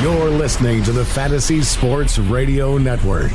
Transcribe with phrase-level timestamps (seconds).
[0.00, 3.32] You're listening to the Fantasy Sports Radio Network.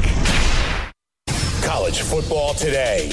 [1.62, 3.12] College football today.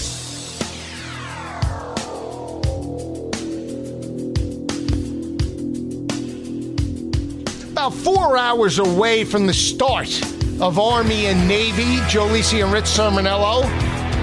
[7.72, 10.22] About four hours away from the start
[10.60, 13.64] of Army and Navy, Joe Lisi and Rich Cirminiello.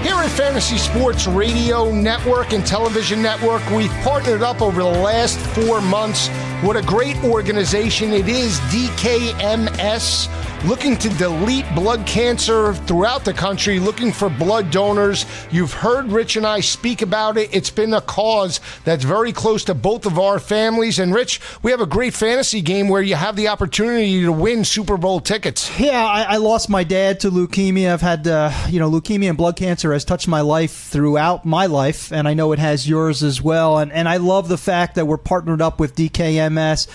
[0.02, 5.38] Here at Fantasy Sports Radio Network and Television Network, we've partnered up over the last
[5.38, 6.30] four months.
[6.60, 10.26] What a great organization it is, DKMS
[10.64, 15.24] looking to delete blood cancer throughout the country, looking for blood donors.
[15.50, 17.48] You've heard Rich and I speak about it.
[17.52, 20.98] It's been a cause that's very close to both of our families.
[20.98, 24.64] And Rich, we have a great fantasy game where you have the opportunity to win
[24.64, 25.78] Super Bowl tickets.
[25.78, 27.92] Yeah, I, I lost my dad to leukemia.
[27.92, 31.66] I've had, uh, you know, leukemia and blood cancer has touched my life throughout my
[31.66, 33.78] life, and I know it has yours as well.
[33.78, 36.88] And, and I love the fact that we're partnered up with DKMS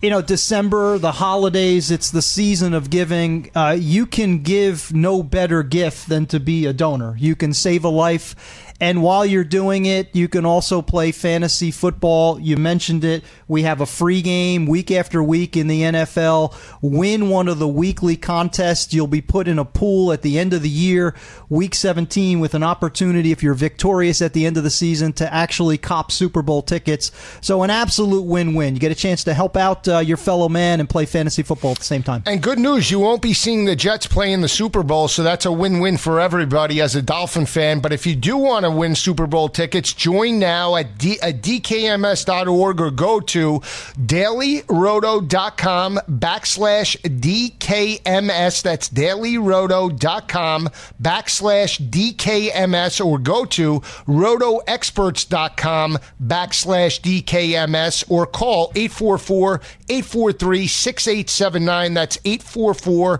[0.00, 3.50] you know, December, the holidays, it's the season of giving.
[3.54, 7.16] Uh, you can give no better gift than to be a donor.
[7.18, 11.72] You can save a life and while you're doing it, you can also play fantasy
[11.72, 12.38] football.
[12.38, 13.24] You mentioned it.
[13.48, 16.54] We have a free game week after week in the NFL.
[16.80, 18.94] Win one of the weekly contests.
[18.94, 21.16] You'll be put in a pool at the end of the year,
[21.48, 25.32] week 17, with an opportunity, if you're victorious at the end of the season, to
[25.32, 27.10] actually cop Super Bowl tickets.
[27.40, 28.74] So, an absolute win win.
[28.74, 31.72] You get a chance to help out uh, your fellow man and play fantasy football
[31.72, 32.22] at the same time.
[32.26, 35.24] And good news, you won't be seeing the Jets play in the Super Bowl, so
[35.24, 37.80] that's a win win for everybody as a Dolphin fan.
[37.80, 41.20] But if you do want to to win Super Bowl tickets, join now at, D-
[41.20, 43.60] at dkms.org or go to
[44.00, 48.62] dailyroto.com backslash DKMS.
[48.62, 50.68] That's dailyroto.com
[51.02, 61.94] backslash DKMS or go to rotoexperts.com backslash DKMS or call 844 843 6879.
[61.94, 63.18] That's 844 uh,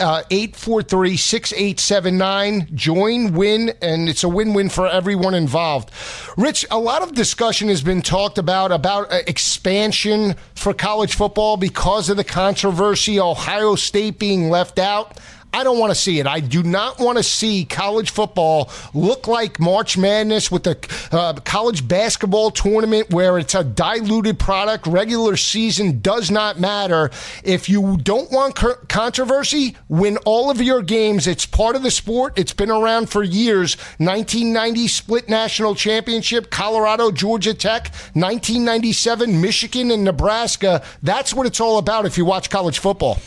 [0.00, 2.68] 843 6879.
[2.74, 5.90] Join, win, and it's a win win for everyone involved.
[6.36, 11.56] Rich, a lot of discussion has been talked about about uh, expansion for college football
[11.56, 15.18] because of the controversy, Ohio State being left out.
[15.52, 16.26] I don't want to see it.
[16.26, 20.78] I do not want to see college football look like March Madness with the
[21.10, 24.86] uh, college basketball tournament where it's a diluted product.
[24.86, 27.10] Regular season does not matter.
[27.42, 28.54] If you don't want
[28.88, 31.26] controversy, win all of your games.
[31.26, 32.38] It's part of the sport.
[32.38, 33.76] It's been around for years.
[33.98, 40.82] 1990 split national championship, Colorado, Georgia Tech, 1997, Michigan, and Nebraska.
[41.02, 43.18] That's what it's all about if you watch college football.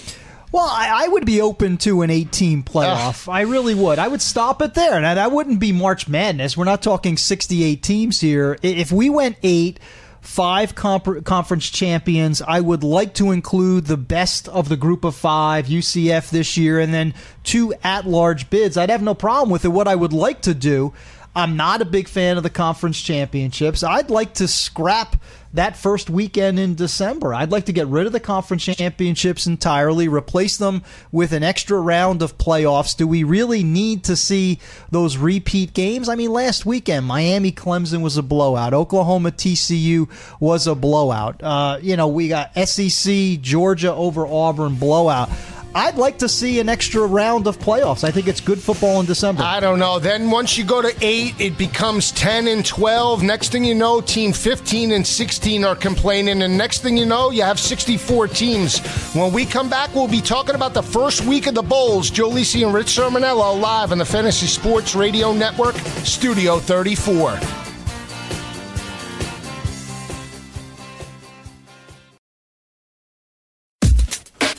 [0.53, 3.28] Well, I, I, would be open to an 18 playoff.
[3.28, 3.97] Uh, I really would.
[3.97, 5.02] I would stop it there.
[5.02, 6.56] Now, that wouldn't be March Madness.
[6.56, 8.59] We're not talking 68 teams here.
[8.62, 9.80] If we went eight,
[10.22, 15.16] five comp- conference champions, I would like to include the best of the group of
[15.16, 18.78] five, UCF this year, and then two at large bids.
[18.78, 19.69] I'd have no problem with it.
[19.69, 20.94] What I would like to do,
[21.35, 23.81] I'm not a big fan of the conference championships.
[23.83, 25.16] I'd like to scrap
[25.53, 27.33] that first weekend in December.
[27.33, 31.79] I'd like to get rid of the conference championships entirely, replace them with an extra
[31.79, 32.97] round of playoffs.
[32.97, 34.59] Do we really need to see
[34.91, 36.09] those repeat games?
[36.09, 41.41] I mean, last weekend, Miami Clemson was a blowout, Oklahoma TCU was a blowout.
[41.41, 45.29] Uh, you know, we got SEC Georgia over Auburn blowout.
[45.75, 48.03] I'd like to see an extra round of playoffs.
[48.03, 49.41] I think it's good football in December.
[49.41, 49.97] I don't know.
[49.97, 53.23] Then once you go to eight, it becomes 10 and 12.
[53.23, 56.44] Next thing you know, team 15 and 16 are complaining.
[56.44, 58.79] And next thing you know, you have 64 teams.
[59.16, 62.09] When we come back, we'll be talking about the first week of the Bowls.
[62.12, 67.62] Joe Lisi and Rich Cirminiello live on the Fantasy Sports Radio Network, Studio 34.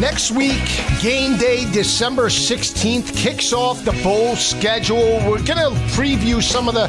[0.00, 0.62] Next week,
[1.00, 5.16] game day, December 16th, kicks off the bowl schedule.
[5.26, 6.88] We're going to preview some of the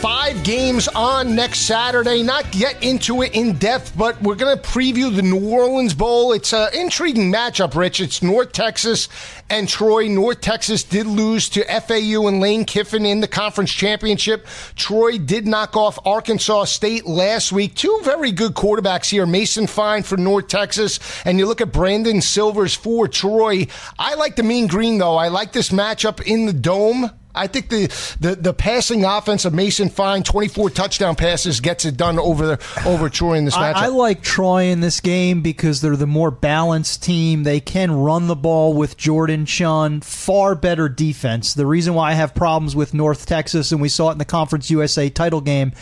[0.00, 2.22] five games on next Saturday.
[2.22, 6.32] Not get into it in depth, but we're going to preview the New Orleans Bowl.
[6.32, 8.00] It's an intriguing matchup, Rich.
[8.00, 9.10] It's North Texas
[9.50, 10.08] and Troy.
[10.08, 14.46] North Texas did lose to FAU and Lane Kiffin in the conference championship.
[14.74, 17.74] Troy did knock off Arkansas State last week.
[17.74, 19.26] Two very good quarterbacks here.
[19.26, 23.66] Mason Fine for North Texas, and you look at Brandon Silvers for Troy.
[23.98, 25.16] I like the mean green, though.
[25.16, 27.10] I like this matchup in the dome.
[27.34, 27.86] I think the,
[28.18, 32.82] the, the passing offense of Mason Fine, 24 touchdown passes, gets it done over the,
[32.84, 33.74] over Troy in this matchup.
[33.74, 37.44] I, I, like Troy in this game because they're the more balanced team.
[37.44, 41.54] They can run the ball with Jordan Chunn, far better defense.
[41.54, 44.24] The reason why I have problems with North Texas, and we saw it in the
[44.24, 45.72] Conference USA title game,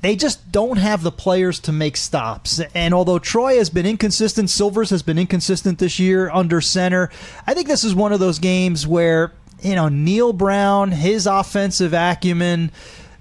[0.00, 2.60] they just don't have the players to make stops.
[2.74, 7.10] And although Troy has been inconsistent, Silvers has been inconsistent this year under center.
[7.46, 11.92] I think this is one of those games where you know, Neal Brown, his offensive
[11.92, 12.70] acumen,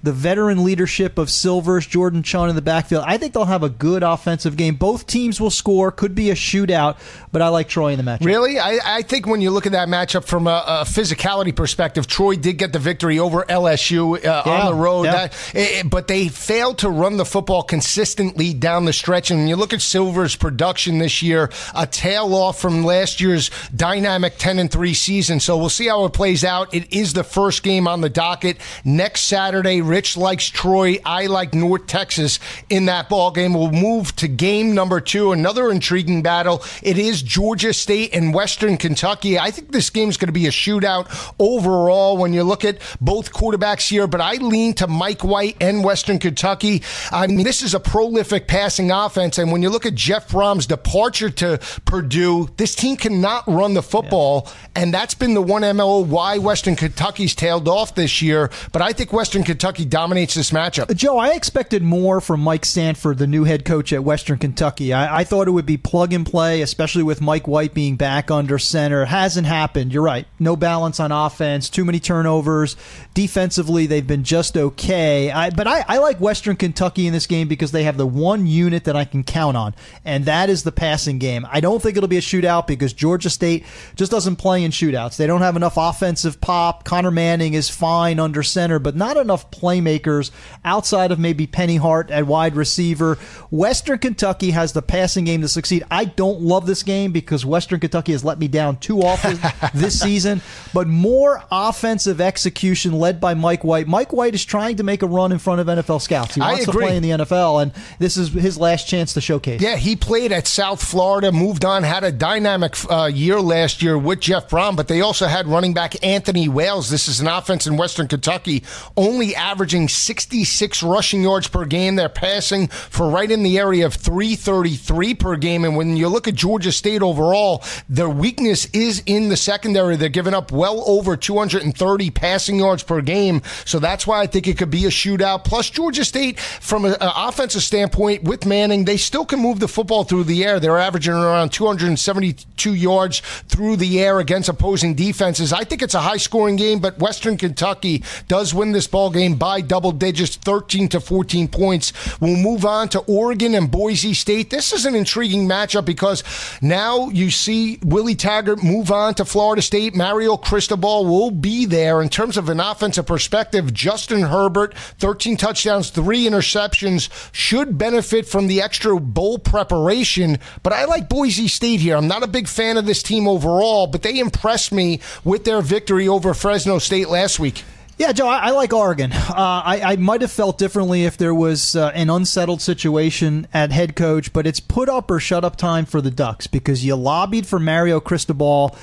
[0.03, 3.03] the veteran leadership of Silvers, Jordan Chunn in the backfield.
[3.05, 4.75] I think they'll have a good offensive game.
[4.75, 5.91] Both teams will score.
[5.91, 6.97] Could be a shootout,
[7.31, 8.25] but I like Troy in the matchup.
[8.25, 8.59] Really?
[8.59, 12.35] I, I think when you look at that matchup from a, a, physicality perspective, Troy
[12.35, 15.11] did get the victory over LSU uh, yeah, on the road, yeah.
[15.27, 19.31] that, it, but they failed to run the football consistently down the stretch.
[19.31, 23.51] And when you look at Silver's production this year, a tail off from last year's
[23.75, 25.39] dynamic 10 and 3 season.
[25.39, 26.73] So we'll see how it plays out.
[26.73, 29.81] It is the first game on the docket next Saturday.
[29.89, 30.99] Rich likes Troy.
[31.03, 32.39] I like North Texas
[32.69, 33.55] in that ball game.
[33.55, 36.63] We'll move to game number two, another intriguing battle.
[36.83, 39.39] It is Georgia State and Western Kentucky.
[39.39, 42.77] I think this game is going to be a shootout overall when you look at
[43.01, 46.83] both quarterbacks here, but I lean to Mike White and Western Kentucky.
[47.11, 50.67] I mean, this is a prolific passing offense, and when you look at Jeff Brohm's
[50.67, 54.51] departure to Purdue, this team cannot run the football, yeah.
[54.75, 58.51] and that's been the one MO why Western Kentucky's tailed off this year.
[58.71, 60.89] But I think Western Kentucky Kentucky dominates this matchup.
[60.89, 64.93] Uh, Joe, I expected more from Mike Sanford, the new head coach at Western Kentucky.
[64.93, 68.29] I, I thought it would be plug and play, especially with Mike White being back
[68.29, 69.03] under center.
[69.03, 69.93] It hasn't happened.
[69.93, 70.27] You're right.
[70.37, 72.75] No balance on offense, too many turnovers.
[73.13, 75.31] Defensively, they've been just okay.
[75.31, 78.47] I, but I, I like Western Kentucky in this game because they have the one
[78.47, 81.47] unit that I can count on, and that is the passing game.
[81.49, 83.65] I don't think it'll be a shootout because Georgia State
[83.95, 85.17] just doesn't play in shootouts.
[85.17, 86.83] They don't have enough offensive pop.
[86.83, 90.31] Conner Manning is fine under center, but not enough play playmakers
[90.65, 93.17] outside of maybe Penny Hart at wide receiver.
[93.51, 95.83] Western Kentucky has the passing game to succeed.
[95.91, 99.39] I don't love this game because Western Kentucky has let me down too often
[99.73, 100.41] this season,
[100.73, 103.87] but more offensive execution led by Mike White.
[103.87, 106.35] Mike White is trying to make a run in front of NFL scouts.
[106.35, 109.61] He wants to play in the NFL, and this is his last chance to showcase.
[109.61, 113.97] Yeah, he played at South Florida, moved on, had a dynamic uh, year last year
[113.97, 116.89] with Jeff Brohm, but they also had running back Anthony Wales.
[116.89, 118.63] This is an offense in Western Kentucky,
[118.97, 121.97] only averaging 66 rushing yards per game.
[121.97, 125.65] They're passing for right in the area of 333 per game.
[125.65, 129.97] And when you look at Georgia State overall, their weakness is in the secondary.
[129.97, 133.41] They're giving up well over 230 passing yards per game.
[133.65, 135.43] So that's why I think it could be a shootout.
[135.43, 140.05] Plus, Georgia State, from an offensive standpoint, with Manning, they still can move the football
[140.05, 140.61] through the air.
[140.61, 143.19] They're averaging around 272 yards
[143.49, 145.51] through the air against opposing defenses.
[145.51, 149.35] I think it's a high scoring game, but Western Kentucky does win this ball game
[149.35, 151.91] by double digits, 13 to 14 points.
[152.19, 154.49] We'll move on to Oregon and Boise State.
[154.49, 156.23] This is an intriguing matchup because
[156.61, 159.95] now you see Willie Taggart move on to Florida State.
[159.95, 163.73] Mario Cristobal will be there in terms of an offensive perspective.
[163.73, 170.37] Justin Herbert, 13 touchdowns, three interceptions, should benefit from the extra bowl preparation.
[170.63, 171.95] But I like Boise State here.
[171.95, 175.61] I'm not a big fan of this team overall, but they impressed me with their
[175.61, 177.63] victory over Fresno State last week.
[177.99, 179.11] Yeah, Joe, I, I like Oregon.
[179.11, 183.73] Uh, I, I might have felt differently if there was uh, an unsettled situation at
[183.73, 186.95] head coach, but it's put up or shut up time for the Ducks because you
[186.95, 188.73] lobbied for Mario Cristobal.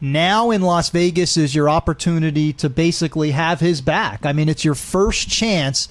[0.00, 4.26] Now in Las Vegas is your opportunity to basically have his back.
[4.26, 5.88] I mean, it's your first chance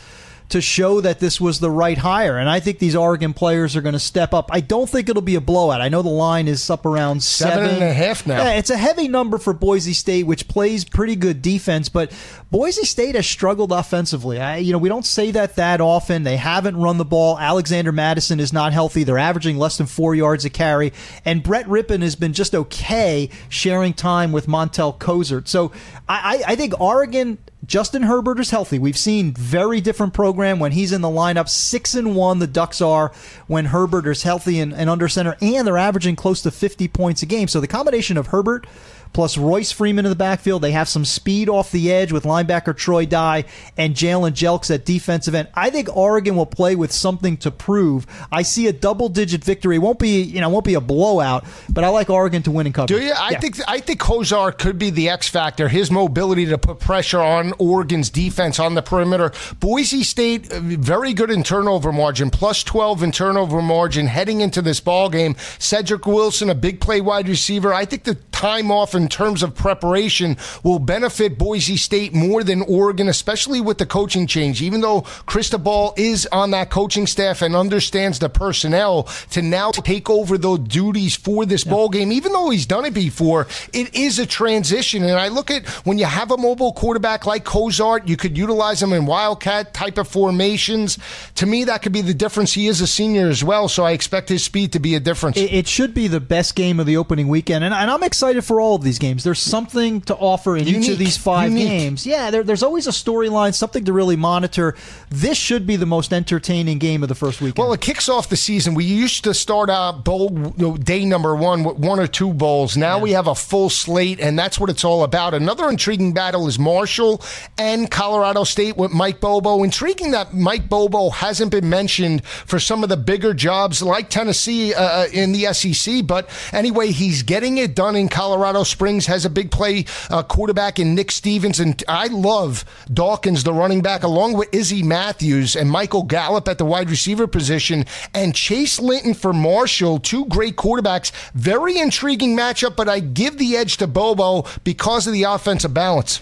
[0.54, 2.38] to show that this was the right hire.
[2.38, 4.50] And I think these Oregon players are going to step up.
[4.52, 5.82] I don't think it'll be a blowout.
[5.82, 8.38] I know the line is up around seven, seven and a half now.
[8.38, 12.12] Yeah, it's a heavy number for Boise State, which plays pretty good defense, but
[12.52, 14.40] Boise State has struggled offensively.
[14.40, 16.22] I, you know, we don't say that that often.
[16.22, 17.40] They haven't run the ball.
[17.40, 19.04] Alexander Mattison is not healthy.
[19.04, 20.94] They're averaging less than four yards a carry,
[21.26, 25.48] and Brett Rypien has been just okay sharing time with Montell Cozart.
[25.48, 25.72] So
[26.08, 28.78] I, I think Oregon Justin Herbert is healthy.
[28.78, 31.48] We've seen very different program when he's in the lineup.
[31.48, 33.14] Six and one, the Ducks are
[33.48, 37.22] when Herbert is healthy and, and under center, and they're averaging close to 50 points
[37.22, 37.48] a game.
[37.48, 38.68] So the combination of Herbert
[39.14, 40.62] plus Royce Freeman in the backfield.
[40.62, 43.46] They have some speed off the edge with linebacker Troy Dye
[43.78, 45.48] and Jalen Jelks at defensive end.
[45.54, 48.06] I think Oregon will play with something to prove.
[48.32, 49.76] I see a double digit victory.
[49.76, 52.66] It won't be you know won't be a blowout, but I like Oregon to win
[52.66, 52.88] and cover.
[52.88, 53.12] Do you?
[53.12, 53.40] I yeah.
[53.40, 55.68] think I think Cozart could be the X factor.
[55.68, 59.32] His mobility to put pressure on Oregon's defense on the perimeter.
[59.60, 64.62] Boise State uh, very good in turnover margin, plus twelve in turnover margin heading into
[64.62, 65.36] this ball game.
[65.60, 67.74] Cedric Wilson, a big play wide receiver.
[67.74, 72.62] I think the time off in terms of preparation will benefit Boise State more than
[72.62, 74.62] Oregon, especially with the coaching change.
[74.62, 80.10] Even though Cristobal is on that coaching staff and understands the personnel to now take
[80.10, 81.72] over those duties for this yeah.
[81.72, 85.04] bowl game, even though he's done it before, it is a transition.
[85.04, 88.82] And I look at when you have a mobile quarterback like Cozart, you could utilize
[88.82, 90.98] him in Wildcat type of formations.
[91.36, 92.54] To me, that could be the difference.
[92.54, 95.36] He is a senior as well, so I expect his speed to be a difference.
[95.36, 98.46] It, it should be the best game of the opening weekend, and, and I'm excited
[98.46, 99.24] for all of these these games.
[99.24, 100.84] There's something to offer in Unique.
[100.84, 101.68] each of these five Unique.
[101.68, 102.06] games.
[102.06, 104.76] Yeah, there, there's always a storyline, something to really monitor.
[105.10, 107.58] This should be the most entertaining game of the first weekend.
[107.58, 108.76] Well, it kicks off the season.
[108.76, 112.78] We used to start out bowl day number one with one or two bowls.
[112.78, 113.04] Now yeah.
[113.04, 115.34] we have a full slate, and that's what it's all about.
[115.34, 117.22] Another intriguing battle is Marshall
[117.58, 119.64] and Colorado State with Mike Bobo.
[119.64, 124.74] Intriguing that Mike Bobo hasn't been mentioned for some of the bigger jobs like Tennessee
[124.74, 128.83] uh, uh in the SEC, but anyway, he's getting it done in Colorado Springs.
[128.84, 133.54] Springs has a big play uh, quarterback in Nick Stevens, and I love Dawkins, the
[133.54, 138.36] running back, along with Izzy Matthews and Michael Gallup at the wide receiver position, and
[138.36, 140.00] Chase Litton for Marshall.
[140.00, 141.14] Two great quarterbacks.
[141.34, 146.20] Very intriguing matchup, but I give the edge to Bobo because of the offensive balance.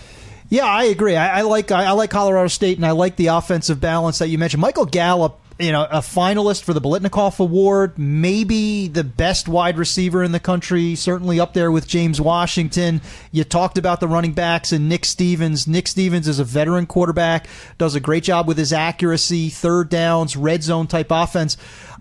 [0.47, 1.15] Yeah, I agree.
[1.15, 4.27] I, I like I, I, like Colorado State, and I like the offensive balance that
[4.27, 4.61] you mentioned.
[4.61, 10.23] Michael Gallup you know, a finalist for the Biletnikoff Award, maybe the best wide receiver
[10.23, 13.01] in the country, certainly up there with James Washington.
[13.31, 15.67] You talked about the running backs and Nick Stevens.
[15.67, 20.35] Nick Stevens is a veteran quarterback, does a great job with his accuracy, third downs,
[20.35, 21.57] red zone type offense.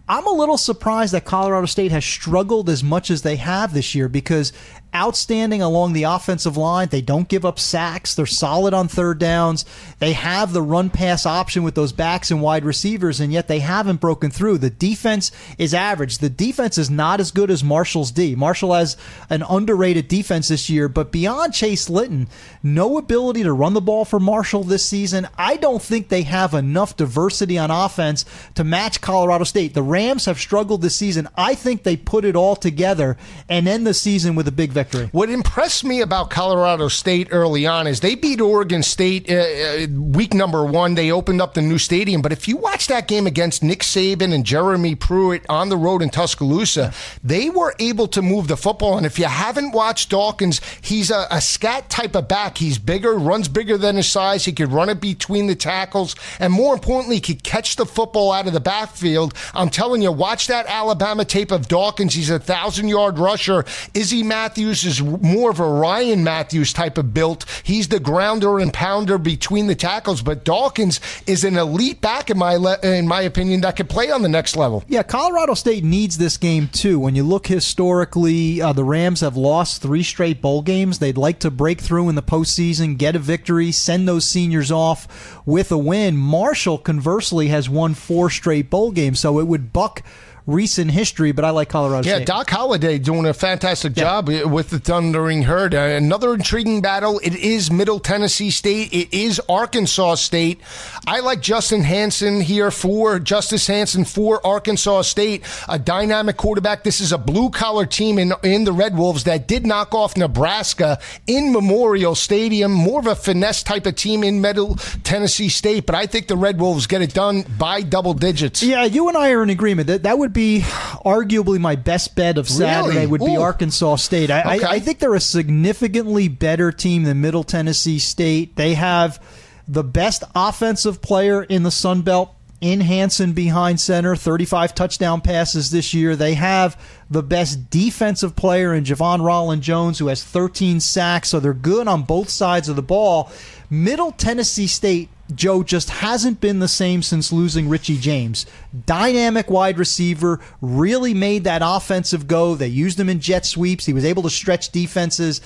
[0.09, 3.95] I'm a little surprised that Colorado State has struggled as much as they have this
[3.95, 4.53] year because
[4.95, 6.89] outstanding along the offensive line.
[6.89, 8.15] They don't give up sacks.
[8.15, 9.65] They're solid on third downs.
[9.99, 13.61] They have the run pass option with those backs and wide receivers, and yet they
[13.61, 14.59] haven't broken through.
[14.59, 16.19] The defense is average.
[16.19, 18.35] The defense is not as good as Marshall's D.
[18.35, 18.97] Marshall has
[19.29, 22.29] an underrated defense this year, but beyond Chase Litton,
[22.63, 25.29] no ability to run the ball for Marshall this season.
[25.39, 29.75] I don't think they have enough diversity on offense to match Colorado State.
[29.75, 31.29] The Rams have struggled this season.
[31.37, 33.17] I think they put it all together
[33.49, 35.09] and end the season with a big victory.
[35.13, 39.87] What impressed me about Colorado State early on is they beat Oregon State uh, uh,
[39.91, 40.95] week number one.
[40.95, 42.23] They opened up the new stadium.
[42.23, 46.03] But if you watch that game against Nick Saban and Jeremy Pruitt on the road
[46.03, 48.97] in Tuscaloosa, they were able to move the football.
[48.97, 52.59] And if you haven't watched Dawkins, he's a, a scat type of back.
[52.59, 54.45] He's bigger, runs bigger than his size.
[54.45, 56.17] He could run it between the tackles.
[56.39, 59.35] And more importantly, he could catch the football out of the backfield.
[59.55, 62.15] I'm telling you, watch that Alabama tape of Dawkins.
[62.15, 63.65] He's a thousand yard rusher.
[63.95, 67.45] Izzy Matthews Is more of a Ryan Mathews type of built.
[67.65, 72.39] He's the grounder and pounder between the tackles, but Dawkins is an elite back in
[72.39, 74.85] my le- in my opinion that could play on the next level.
[74.87, 77.01] Yeah, Colorado State needs this game too.
[77.01, 80.99] When you look historically, uh, the Rams have lost three straight bowl games.
[80.99, 85.41] They'd like to break through in the postseason, get a victory, send those seniors off
[85.45, 86.17] with a win.
[86.17, 90.03] Marshall, conversely, has won four straight bowl games, so it would buck
[90.51, 92.27] recent history, but I like Colorado yeah, State.
[92.27, 94.03] Doc Holliday doing a fantastic yeah.
[94.03, 95.75] job with the Thundering Herd.
[95.75, 97.21] Uh, another intriguing battle.
[97.23, 98.93] It is Middle Tennessee State.
[98.93, 100.61] It is Arkansas State.
[101.07, 106.83] I like Justin Hansen here for Justice Hansen for Arkansas State, a dynamic quarterback.
[106.85, 110.17] This is a blue collar team in in the Red Wolves that did knock off
[110.17, 112.73] Nebraska in Memorial Stadium.
[112.73, 116.37] More of a finesse type of team in Middle Tennessee State, but I think the
[116.37, 118.63] Red Wolves get it done by double digits.
[118.63, 120.61] Yeah, you and I are in agreement that that would be be
[121.05, 123.07] arguably my best bet of Saturday really?
[123.07, 123.43] would be Ooh.
[123.43, 124.31] Arkansas State.
[124.31, 124.65] I, okay.
[124.65, 128.57] I, I think they're a significantly better team than Middle Tennessee State.
[128.57, 129.23] They have
[129.69, 135.71] the best offensive player in the Sun Belt in Hansen behind center, 35 touchdown passes
[135.71, 136.17] this year.
[136.17, 136.81] They have
[137.11, 142.03] the best defensive player in Ja'Von Rolland-Jones, who has 13 sacks, so they're good on
[142.03, 143.31] both sides of the ball.
[143.71, 148.47] Middle Tennessee State Joe just hasn't been the same since losing Richie James.
[148.87, 152.55] Dynamic wide receiver, really made that offensive go.
[152.55, 153.87] They used him in jet sweeps.
[153.87, 155.41] He was able to stretch defenses.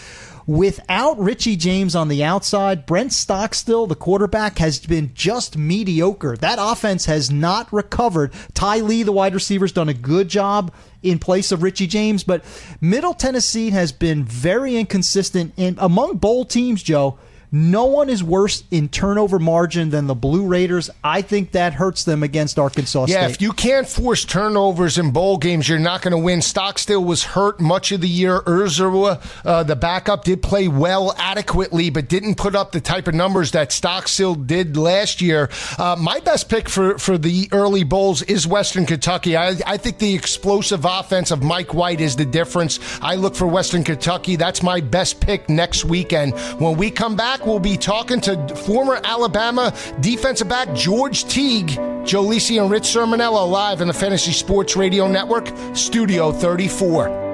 [0.47, 6.37] Without Richie James on the outside, Brent Stockstill, the quarterback, has been just mediocre.
[6.37, 8.31] That offense has not recovered.
[8.53, 10.71] Ty Lee, the wide receiver, has done a good job
[11.03, 12.45] in place of Richie James, but
[12.81, 15.55] Middle Tennessee has been very inconsistent.
[15.57, 17.19] And among bowl teams, Joe,
[17.55, 20.91] no one is worse in turnover margin than the Blue Raiders.
[21.05, 23.15] I think that hurts them against Arkansas State.
[23.15, 23.35] yeah, State.
[23.37, 26.43] if you can't force turnovers in bowl games, you're not going to win.
[26.43, 28.41] Stockstill was hurt much of the year.
[28.41, 33.15] Urzua, uh, the backup, did play well adequately, but didn't put up the type of
[33.15, 35.49] numbers that Stockstill did last year.
[35.79, 39.37] Uh, my best pick for, for the early bowls is Western Kentucky.
[39.37, 42.81] I, I think the explosive offense of Mike White is the difference.
[43.01, 44.35] I look for Western Kentucky.
[44.35, 46.35] That's my best pick next weekend.
[46.59, 51.71] When we come back, we'll be talking to former Alabama defensive back George Teague.
[52.05, 57.34] Joe Lisi and Rich Cirminiello live in the Fantasy Sports Radio Network, Studio 34.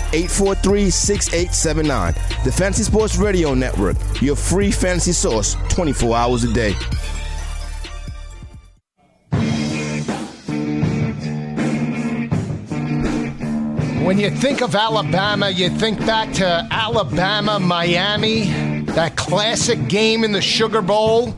[0.13, 2.13] 843 6879.
[2.43, 6.75] The Fantasy Sports Radio Network, your free fantasy source 24 hours a day.
[14.03, 18.45] When you think of Alabama, you think back to Alabama, Miami,
[18.87, 21.33] that classic game in the Sugar Bowl.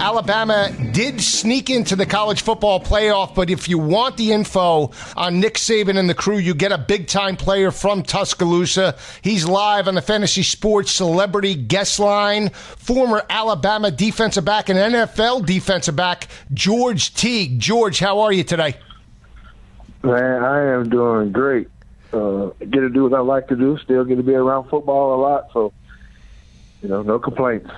[0.00, 5.40] Alabama did sneak into the college football playoff, but if you want the info on
[5.40, 8.96] Nick Saban and the crew, you get a big time player from Tuscaloosa.
[9.20, 12.48] He's live on the Fantasy Sports Celebrity Guest Line.
[12.48, 17.58] Former Alabama defensive back and NFL defensive back, George Teague.
[17.58, 18.76] George, how are you today?
[20.02, 21.68] Man, I am doing great.
[22.10, 23.76] Uh, get to do what I like to do.
[23.84, 25.50] Still get to be around football a lot.
[25.52, 25.74] So,
[26.82, 27.70] you know, no complaints.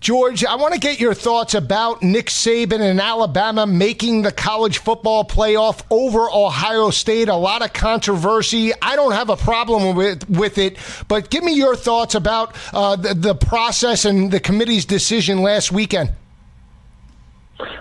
[0.00, 4.78] George, I want to get your thoughts about Nick Saban and Alabama making the college
[4.78, 7.28] football playoff over Ohio State.
[7.28, 8.72] A lot of controversy.
[8.80, 12.96] I don't have a problem with, with it, but give me your thoughts about uh,
[12.96, 16.12] the, the process and the committee's decision last weekend.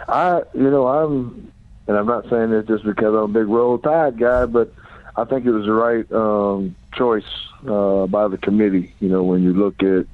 [0.10, 1.54] I, you know, I'm,
[1.88, 4.74] and I'm not saying this just because I'm a big roll tide guy, but
[5.16, 7.24] I think it was the right um, choice
[7.66, 8.94] uh, by the committee.
[9.00, 10.06] You know, when you look at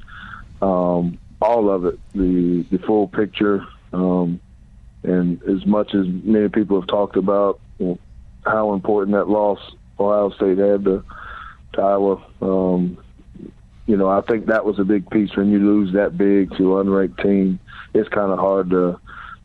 [0.61, 4.39] um, all of it, the the full picture, um,
[5.03, 7.59] and as much as many people have talked about
[8.45, 9.59] how important that loss
[9.99, 11.03] Ohio State had to,
[11.73, 12.23] to Iowa.
[12.41, 12.97] Um,
[13.85, 15.35] you know, I think that was a big piece.
[15.35, 17.59] When you lose that big to an unranked team,
[17.93, 18.99] it's kind of hard to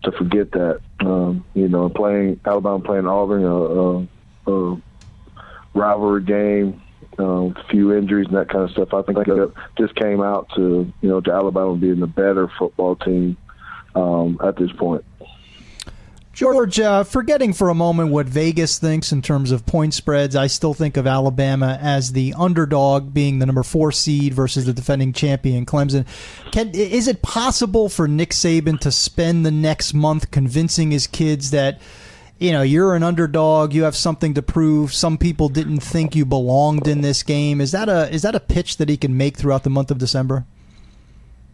[0.04, 0.80] to forget that.
[1.00, 4.82] Um, you know, playing Alabama playing Auburn, a, a, a
[5.74, 6.80] rivalry game,
[7.18, 8.94] um, few injuries and that kind of stuff.
[8.94, 12.96] I think that just came out to you know to Alabama being the better football
[12.96, 13.36] team
[13.94, 15.04] um, at this point.
[16.32, 20.46] George, uh, forgetting for a moment what Vegas thinks in terms of point spreads, I
[20.46, 25.12] still think of Alabama as the underdog, being the number four seed versus the defending
[25.12, 26.06] champion Clemson.
[26.52, 31.50] Can is it possible for Nick Saban to spend the next month convincing his kids
[31.50, 31.80] that?
[32.40, 33.74] You know, you're an underdog.
[33.74, 34.94] You have something to prove.
[34.94, 37.60] Some people didn't think you belonged in this game.
[37.60, 39.98] Is that a is that a pitch that he can make throughout the month of
[39.98, 40.46] December?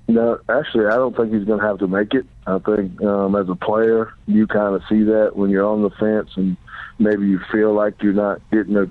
[0.08, 2.24] No, actually, I don't think he's going to have to make it.
[2.46, 5.90] I think um, as a player, you kind of see that when you're on the
[5.90, 6.56] fence and
[7.00, 8.90] maybe you feel like you're not getting the,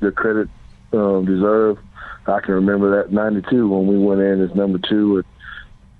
[0.00, 0.48] the credit
[0.92, 1.80] um, deserved.
[2.26, 5.24] I can remember that '92 when we went in as number two and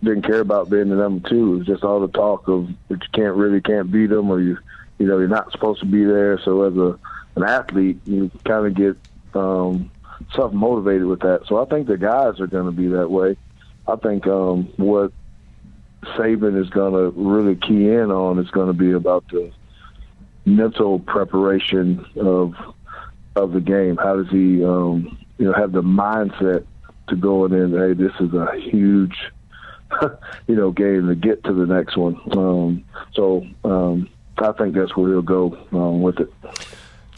[0.03, 1.55] didn't care about being the number two.
[1.55, 4.41] It was just all the talk of that you can't really can't beat them or
[4.41, 4.59] you
[5.01, 6.39] you know you're not supposed to be there.
[6.45, 6.99] So as a
[7.37, 8.97] an athlete, you kind of get
[9.35, 9.91] um,
[10.35, 11.47] self motivated with that.
[11.49, 13.37] So I think the guys are going to be that way.
[13.89, 15.13] I think um, what
[16.17, 19.51] Saban is going to really key in on is going to be about the
[20.45, 22.55] mental preparation of
[23.35, 23.97] of the game.
[23.97, 26.67] How does he, um, you know, have the mindset
[27.11, 27.53] to go in.
[27.53, 29.17] And hey, this is a huge,
[30.47, 32.19] you know, game to get to the next one.
[32.33, 34.09] Um, so um,
[34.41, 36.33] I think that's where he'll go um, with it.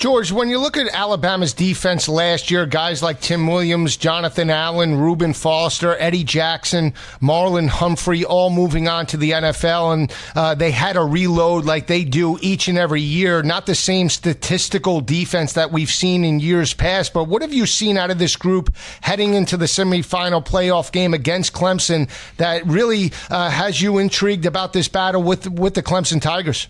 [0.03, 4.97] George, when you look at Alabama's defense last year, guys like Tim Williams, Jonathan Allen,
[4.99, 10.73] Reuben Foster, Eddie Jackson, Marlon Humphrey, all moving on to the NFL, and uh, they
[10.73, 13.45] had a reload like they do each and every year.
[13.45, 17.65] Not the same statistical defense that we've seen in years past, but what have you
[17.65, 23.13] seen out of this group heading into the semifinal playoff game against Clemson that really
[23.31, 26.67] uh, has you intrigued about this battle with with the Clemson Tigers?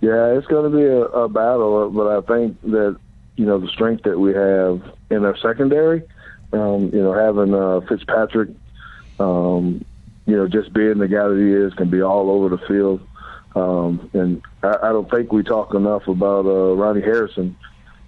[0.00, 2.96] Yeah, it's going to be a, a battle, but I think that
[3.36, 6.02] you know the strength that we have in our secondary,
[6.52, 8.50] um, you know, having uh, Fitzpatrick,
[9.18, 9.84] um,
[10.26, 13.00] you know, just being the guy that he is, can be all over the field.
[13.56, 17.56] Um, and I, I don't think we talk enough about uh, Ronnie Harrison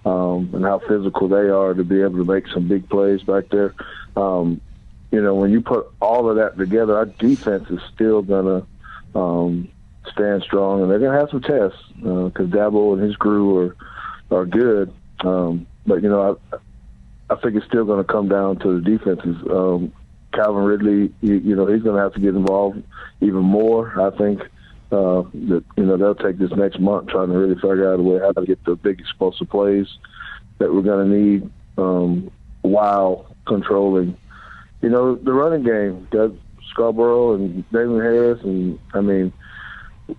[0.05, 3.49] um, and how physical they are to be able to make some big plays back
[3.49, 3.73] there.
[4.15, 4.61] Um,
[5.11, 9.19] you know, when you put all of that together, our defense is still going to
[9.19, 9.69] um,
[10.13, 13.57] stand strong, and they're going to have some tests because uh, Dabo and his crew
[13.57, 13.75] are
[14.31, 14.93] are good.
[15.21, 16.57] Um, but you know, I,
[17.33, 19.35] I think it's still going to come down to the defenses.
[19.49, 19.93] Um,
[20.33, 22.81] Calvin Ridley, you, you know, he's going to have to get involved
[23.19, 23.99] even more.
[23.99, 24.41] I think
[24.91, 28.03] uh, that you know they'll take this next month trying to really figure out a
[28.03, 29.87] way how to get the big explosive plays
[30.59, 34.17] that we're going to need um, while controlling,
[34.81, 36.07] you know, the running game.
[36.11, 36.31] Got
[36.69, 39.33] Scarborough and Damien Harris, and I mean,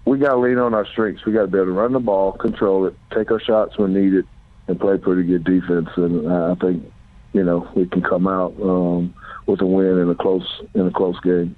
[0.05, 1.25] we got to lean on our strengths.
[1.25, 3.93] We got to be able to run the ball, control it, take our shots when
[3.93, 4.27] needed,
[4.69, 5.89] and play pretty good defense.
[5.97, 6.91] And I think
[7.33, 9.15] you know we can come out um,
[9.47, 11.57] with a win in a close in a close game.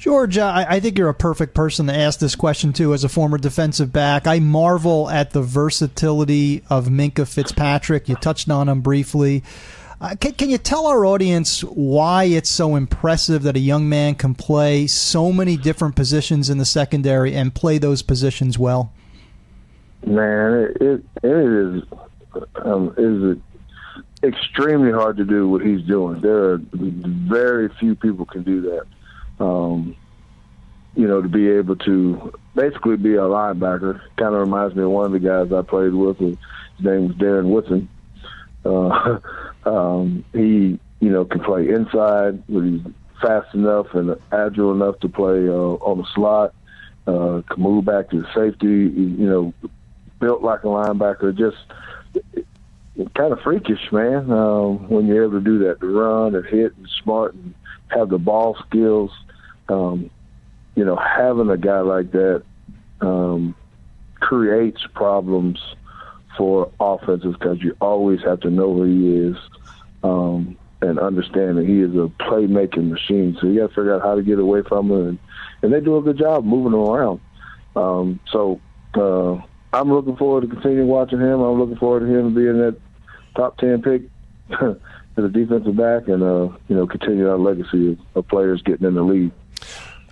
[0.00, 3.08] George, I, I think you're a perfect person to ask this question to as a
[3.10, 4.26] former defensive back.
[4.26, 8.08] I marvel at the versatility of Minkah Fitzpatrick.
[8.08, 9.44] You touched on him briefly.
[10.00, 14.14] Uh, can, can, you tell our audience why it's so impressive that a young man
[14.14, 18.92] can play so many different positions in the secondary and play those positions well?
[20.06, 21.82] Man, it it, it is
[22.64, 23.38] um, is
[24.22, 26.22] extremely hard to do what he's doing.
[26.22, 29.44] There are very few people can do that.
[29.44, 29.96] Um,
[30.96, 34.90] you know, to be able to basically be a linebacker kind of reminds me of
[34.90, 36.18] one of the guys I played with.
[36.18, 36.36] His
[36.80, 37.88] name was Darren Woodson.
[38.64, 39.18] Uh,
[39.64, 42.80] um, he, you know, can play inside, but he's
[43.20, 46.54] fast enough and agile enough to play uh, on the slot.
[47.06, 48.66] Uh, can move back to the safety.
[48.66, 49.54] You know,
[50.20, 51.36] built like a linebacker.
[51.36, 51.56] Just
[53.14, 54.30] kind of freakish, man.
[54.30, 57.54] Um, when you're able to do that, to run and hit and smart and
[57.88, 59.10] have the ball skills.
[59.68, 60.10] Um,
[60.74, 62.42] you know, having a guy like that
[63.00, 63.54] um,
[64.20, 65.58] creates problems
[66.36, 69.36] for offenses because you always have to know who he is
[70.02, 73.36] um, and understand that he is a playmaking machine.
[73.40, 75.18] So you got to figure out how to get away from him, and,
[75.62, 77.20] and they do a good job moving him around.
[77.76, 78.60] Um, so
[78.94, 79.40] uh,
[79.72, 81.40] I'm looking forward to continuing watching him.
[81.40, 82.76] I'm looking forward to him being that
[83.36, 84.02] top ten pick
[84.50, 88.86] as a defensive back, and uh, you know, continue our legacy of, of players getting
[88.86, 89.32] in the league.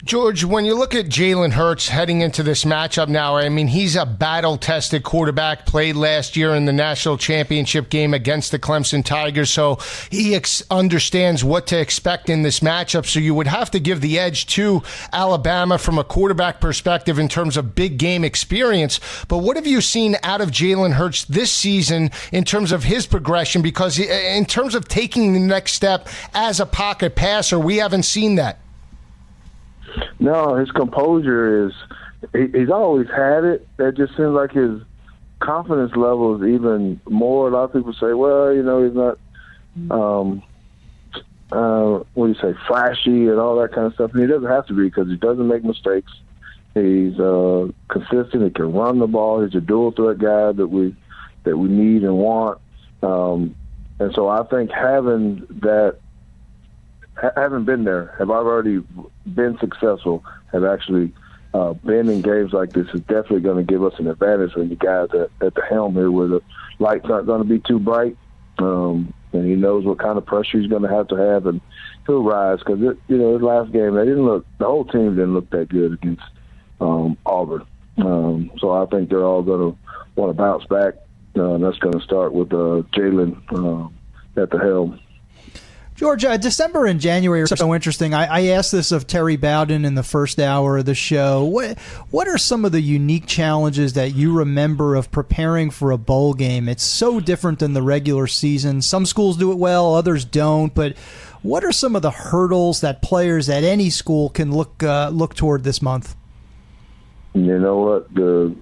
[0.04, 3.96] George, when you look at Jalen Hurts heading into this matchup now, I mean, he's
[3.96, 9.04] a battle tested quarterback, played last year in the national championship game against the Clemson
[9.04, 13.06] Tigers, so he ex- understands what to expect in this matchup.
[13.06, 17.28] So you would have to give the edge to Alabama from a quarterback perspective in
[17.28, 19.00] terms of big game experience.
[19.26, 23.04] But what have you seen out of Jalen Hurts this season in terms of his
[23.08, 23.62] progression?
[23.62, 28.04] Because eh, in terms of taking the next step as a pocket passer, we haven't
[28.04, 28.60] seen that.
[30.18, 31.72] No, his composure is.
[32.32, 33.68] He, he's always had it.
[33.78, 34.82] It just seems like his
[35.40, 37.48] confidence level is even more.
[37.48, 39.18] A lot of people say, "Well, you know, he's not."
[39.90, 40.42] Um,
[41.52, 44.12] uh, what do you say, flashy and all that kind of stuff.
[44.12, 46.12] And he doesn't have to be because he doesn't make mistakes.
[46.74, 48.44] He's uh, consistent.
[48.44, 49.42] He can run the ball.
[49.42, 50.94] He's a dual threat guy that we
[51.44, 52.60] that we need and want.
[53.02, 53.54] Um,
[53.98, 55.98] and so I think having that
[57.34, 58.82] haven't been there, have I already
[59.26, 61.12] been successful, have actually
[61.54, 64.70] uh, been in games like this is definitely going to give us an advantage when
[64.70, 66.40] you guys at, at the helm here where the
[66.78, 68.16] lights aren't going to be too bright.
[68.58, 71.60] Um, and he knows what kind of pressure he's going to have to have, and
[72.06, 75.34] he'll rise because you know his last game they didn't look the whole team didn't
[75.34, 76.22] look that good against
[76.80, 77.66] um, Auburn.
[77.98, 79.78] Um, so I think they're all going to
[80.16, 80.94] want to bounce back,
[81.36, 85.00] uh, and that's going to start with uh, Jalen uh, at the helm.
[85.98, 88.14] George, uh, December and January are so interesting.
[88.14, 91.42] I, I, asked this of Terry Bowden in the first hour of the show.
[91.42, 91.76] What
[92.10, 96.34] what are some of the unique challenges that you remember of preparing for a bowl
[96.34, 96.68] game?
[96.68, 98.80] It's so different than the regular season.
[98.80, 100.72] Some schools do it well, others don't.
[100.72, 100.96] But
[101.42, 105.34] what are some of the hurdles that players at any school can look uh, look
[105.34, 106.14] toward this month?
[107.34, 108.54] You know what the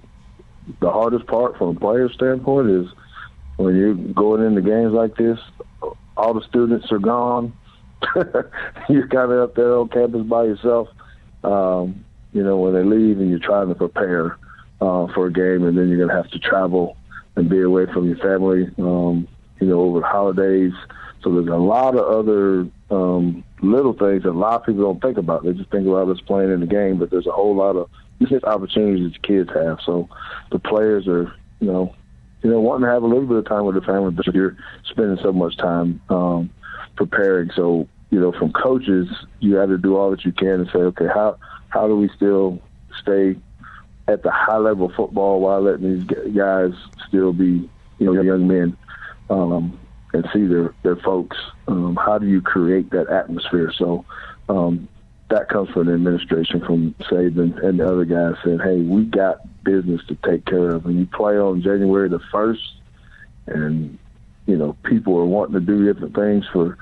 [0.79, 2.87] the hardest part from a player standpoint is
[3.57, 5.37] when you're going into games like this
[6.17, 7.53] all the students are gone.
[8.89, 10.89] you're kind of up there on campus by yourself.
[11.43, 12.03] Um,
[12.33, 14.37] you know, when they leave and you're trying to prepare
[14.81, 16.97] uh, for a game, and then you're going to have to travel
[17.35, 19.27] and be away from your family, um,
[19.59, 20.73] you know, over the holidays.
[21.23, 25.01] So there's a lot of other um, little things that a lot of people don't
[25.01, 25.43] think about.
[25.43, 27.89] They just think about us playing in the game, but there's a whole lot of
[28.27, 29.79] just opportunities that kids have.
[29.85, 30.09] So
[30.51, 31.95] the players are, you know,
[32.41, 34.55] you know, wanting to have a little bit of time with the family, but you're
[34.89, 36.49] spending so much time um,
[36.95, 37.49] preparing.
[37.55, 39.07] So, you know, from coaches,
[39.39, 41.37] you have to do all that you can and say, okay, how
[41.69, 42.61] how do we still
[43.01, 43.35] stay
[44.07, 46.71] at the high level football while letting these guys
[47.07, 47.69] still be,
[47.99, 48.77] you know, young men
[49.29, 49.77] um,
[50.13, 51.37] and see their their folks?
[51.67, 53.73] Um, how do you create that atmosphere?
[53.77, 54.05] So.
[54.49, 54.87] Um,
[55.29, 59.39] that comes from the administration, from Saban and the other guys saying, "Hey, we got
[59.67, 60.85] business to take care of.
[60.85, 62.73] And you play on January the first,
[63.45, 63.97] and
[64.45, 66.77] you know people are wanting to do different things for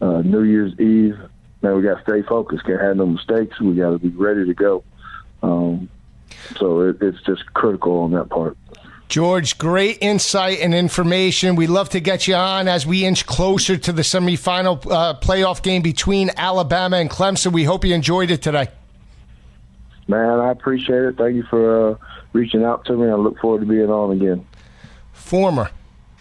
[0.00, 1.18] uh, New Year's Eve.
[1.62, 2.64] Now we got to stay focused.
[2.64, 3.60] Can't have no mistakes.
[3.60, 4.84] We got to be ready to go.
[5.42, 5.88] Um,
[6.56, 8.56] so it, it's just critical on that part.
[9.08, 11.56] George, great insight and information.
[11.56, 15.62] We'd love to get you on as we inch closer to the semifinal uh, playoff
[15.62, 17.52] game between Alabama and Clemson.
[17.52, 18.68] We hope you enjoyed it today.
[20.08, 21.16] Man, I appreciate it.
[21.16, 21.96] Thank you for uh,
[22.38, 23.08] reaching out to me.
[23.08, 24.46] I look forward to being on again.
[25.12, 25.70] Former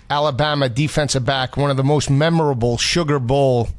[0.09, 3.69] Alabama defensive back, one of the most memorable Sugar Bowl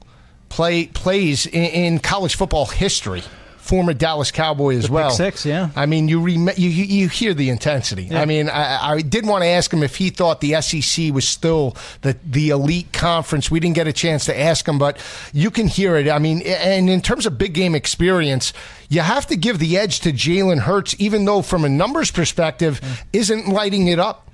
[0.48, 3.22] play plays in, in college football history
[3.68, 5.10] former Dallas Cowboy as the well.
[5.10, 5.68] six, yeah.
[5.76, 8.04] I mean, you rem- you you hear the intensity.
[8.04, 8.22] Yeah.
[8.22, 11.28] I mean, I, I, did want to ask him if he thought the SEC was
[11.28, 13.50] still the the elite conference.
[13.50, 14.98] We didn't get a chance to ask him, but
[15.34, 16.08] you can hear it.
[16.08, 18.54] I mean, and in terms of big game experience,
[18.88, 22.80] you have to give the edge to Jalen Hurts, even though from a numbers perspective,
[22.80, 23.04] mm.
[23.12, 24.27] isn't lighting it up.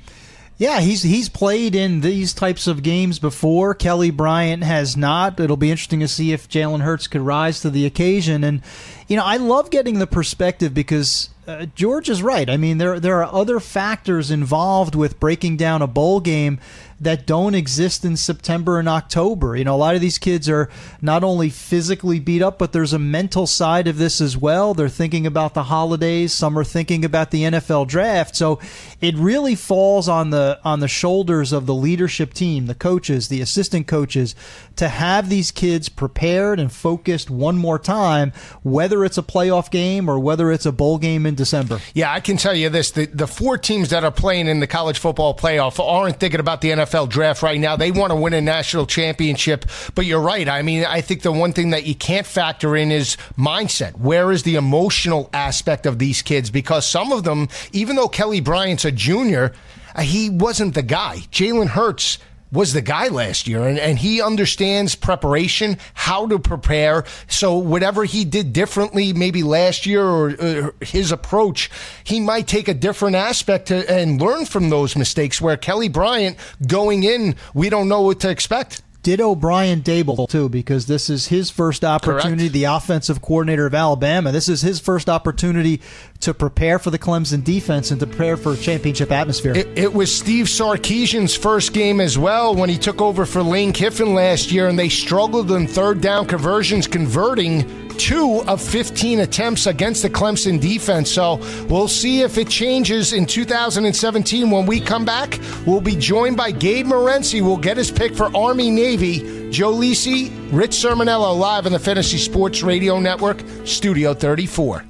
[0.56, 3.74] Yeah, he's he's played in these types of games before.
[3.74, 5.40] Kelly Bryant has not.
[5.40, 8.44] It'll be interesting to see if Jalen Hurts could rise to the occasion.
[8.44, 8.62] And
[9.08, 12.48] you know, I love getting the perspective because uh, George is right.
[12.48, 16.60] I mean, there there are other factors involved with breaking down a bowl game
[17.04, 19.56] that don't exist in September and October.
[19.56, 20.68] You know, a lot of these kids are
[21.00, 24.74] not only physically beat up, but there's a mental side of this as well.
[24.74, 26.32] They're thinking about the holidays.
[26.32, 28.36] Some are thinking about the NFL draft.
[28.36, 28.58] So
[29.00, 33.40] it really falls on the on the shoulders of the leadership team, the coaches, the
[33.40, 34.34] assistant coaches,
[34.76, 38.32] to have these kids prepared and focused one more time,
[38.62, 41.78] whether it's a playoff game or whether it's a bowl game in December.
[41.94, 44.66] Yeah, I can tell you this: the the four teams that are playing in the
[44.66, 47.76] college football playoff aren't thinking about the NFL draft right now.
[47.76, 49.66] They want to win a national championship.
[49.94, 50.48] But you're right.
[50.48, 53.98] I mean, I think the one thing that you can't factor in is mindset.
[53.98, 56.50] Where is the emotional aspect of these kids?
[56.50, 59.52] Because some of them, even though Kelly Bryant's a junior,
[60.00, 61.18] he wasn't the guy.
[61.30, 62.18] Jalen Hurts
[62.54, 67.04] was the guy last year and, and he understands preparation, how to prepare.
[67.26, 71.68] So whatever he did differently, maybe last year or, or his approach,
[72.04, 76.38] he might take a different aspect to, and learn from those mistakes where Kelly Bryant
[76.66, 78.82] going in, we don't know what to expect.
[79.04, 82.44] Ditto Brian Daboll too, because this is his first opportunity.
[82.44, 82.52] Correct.
[82.54, 84.32] The offensive coordinator of Alabama.
[84.32, 85.82] This is his first opportunity
[86.20, 89.54] to prepare for the Clemson defense and to prepare for a championship atmosphere.
[89.54, 93.74] It, it, was Steve Sarkisian's first game as well when he took over for Lane
[93.74, 99.66] Kiffin last year, and they struggled in third down conversions, converting two of 15 attempts
[99.66, 101.10] against the Clemson defense.
[101.10, 101.36] So
[101.68, 104.50] we'll see if it changes in 2017.
[104.50, 107.40] When we come back, we'll be joined by Gabe Morency.
[107.40, 109.50] We'll get his pick for Army Navy.
[109.50, 114.84] Joe Lisi, Rich Cirminiello live on the Fantasy Sports Radio Network, Studio 34.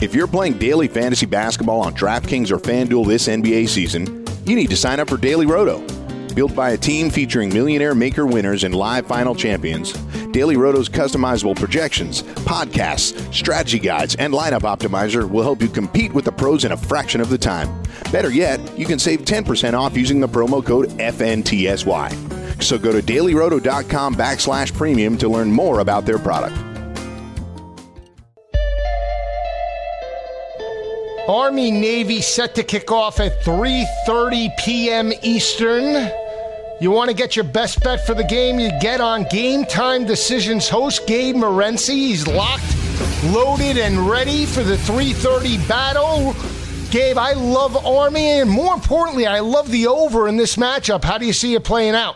[0.00, 4.70] If you're playing daily fantasy basketball on DraftKings or FanDuel this NBA season, you need
[4.70, 5.84] to sign up for Daily Roto.
[6.38, 9.92] Built by a team featuring millionaire maker winners and live final champions,
[10.30, 16.24] Daily Roto's customizable projections, podcasts, strategy guides, and lineup optimizer will help you compete with
[16.24, 17.82] the pros in a fraction of the time.
[18.12, 22.62] Better yet, you can save 10% off using the promo code FNTSY.
[22.62, 26.56] So go to dailyroto.com backslash premium to learn more about their product.
[31.26, 35.12] Army Navy set to kick off at 3:30 p.m.
[35.24, 36.27] Eastern.
[36.80, 38.60] You want to get your best bet for the game?
[38.60, 41.94] You get on Game Time Decisions host Gabe Morency.
[41.94, 42.76] He's locked,
[43.24, 46.36] loaded, and ready for the 3:30 battle.
[46.92, 51.02] Gabe, I love Army, and more importantly, I love the over in this matchup.
[51.02, 52.14] How do you see it playing out?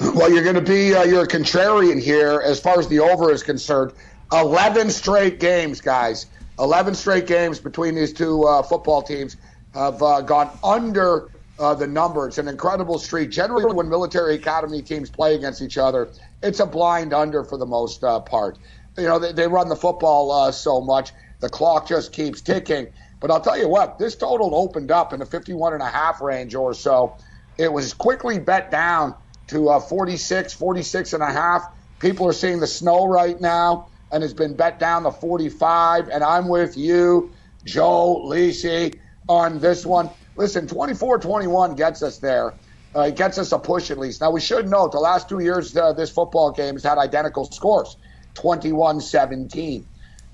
[0.00, 3.30] Well, you're going to be uh, you're a contrarian here as far as the over
[3.30, 3.92] is concerned.
[4.32, 6.26] Eleven straight games, guys.
[6.58, 9.36] Eleven straight games between these two uh, football teams
[9.74, 11.28] have uh, gone under
[11.60, 12.26] uh, the number.
[12.26, 13.30] It's an incredible streak.
[13.30, 16.10] Generally, when military academy teams play against each other,
[16.42, 18.58] it's a blind under for the most uh, part.
[18.96, 22.88] You know, they, they run the football uh, so much, the clock just keeps ticking.
[23.20, 26.20] But I'll tell you what, this total opened up in the 51 and a half
[26.22, 27.16] range or so.
[27.58, 29.14] It was quickly bet down
[29.48, 31.66] to uh, 46, 46 and a half.
[31.98, 36.08] People are seeing the snow right now, and it's been bet down to 45.
[36.08, 37.30] And I'm with you,
[37.64, 40.08] Joe Lisi, on this one.
[40.36, 42.54] Listen, 24 21 gets us there.
[42.94, 44.20] Uh, it gets us a push at least.
[44.20, 47.44] Now, we should note the last two years uh, this football game has had identical
[47.44, 47.96] scores
[48.34, 49.86] 21 17.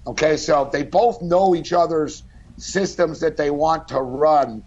[0.07, 2.23] Okay, so they both know each other's
[2.57, 4.63] systems that they want to run.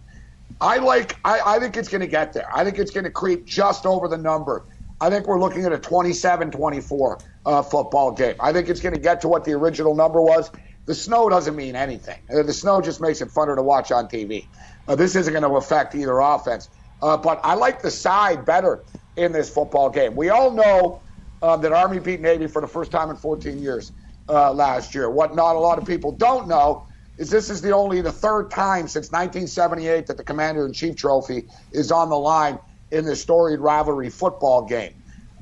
[0.60, 1.16] I like.
[1.24, 2.46] I, I think it's going to get there.
[2.54, 4.64] I think it's going to creep just over the number.
[5.00, 8.34] I think we're looking at a 27-24 uh, football game.
[8.38, 10.50] I think it's going to get to what the original number was.
[10.90, 12.18] The snow doesn't mean anything.
[12.28, 14.48] Uh, the snow just makes it funner to watch on TV.
[14.88, 16.68] Uh, this isn't going to affect either offense.
[17.00, 18.82] Uh, but I like the side better
[19.14, 20.16] in this football game.
[20.16, 21.00] We all know
[21.42, 23.92] uh, that Army beat Navy for the first time in 14 years
[24.28, 25.08] uh, last year.
[25.08, 28.50] What not a lot of people don't know is this is the only the third
[28.50, 32.58] time since 1978 that the Commander in Chief Trophy is on the line
[32.90, 34.94] in this storied rivalry football game.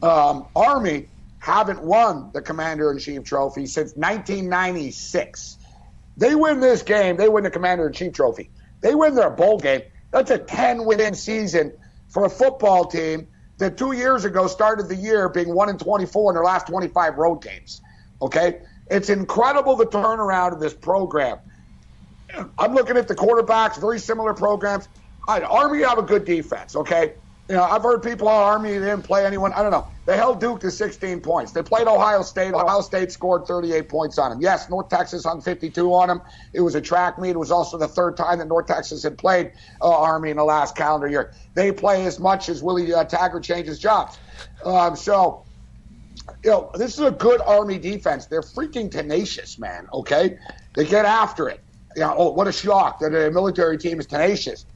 [0.03, 5.59] Um, Army haven't won the Commander in Chief Trophy since 1996.
[6.17, 8.51] They win this game, they win the Commander in Chief Trophy.
[8.81, 9.83] They win their bowl game.
[10.11, 11.73] That's a 10 win season
[12.09, 16.31] for a football team that two years ago started the year being 1 and 24
[16.31, 17.81] in their last 25 road games.
[18.23, 18.61] Okay?
[18.91, 21.39] It's incredible the turnaround of this program.
[22.59, 24.89] I'm looking at the quarterbacks, very similar programs.
[25.29, 27.15] Army have a good defense, okay?
[27.49, 29.55] You know, I've heard people, oh, Army didn't play anyone.
[29.55, 29.89] I don't know.
[30.05, 31.53] They held Duke to 16 points.
[31.53, 32.53] They played Ohio State.
[32.53, 34.41] Ohio State scored 38 points on them.
[34.43, 36.21] Yes, North Texas hung 52 on them.
[36.53, 37.31] It was a track meet.
[37.31, 40.45] It was also the third time that North Texas had played uh, Army in the
[40.45, 41.33] last calendar year.
[41.55, 44.19] They play as much as Willie uh, Taggart changes jobs.
[44.63, 45.45] Um, so,
[46.45, 48.27] you know, this is a good Army defense.
[48.27, 50.37] They're freaking tenacious, man, okay?
[50.75, 51.65] They get after it.
[51.97, 54.67] You know, oh, what a shock that a military team is tenacious.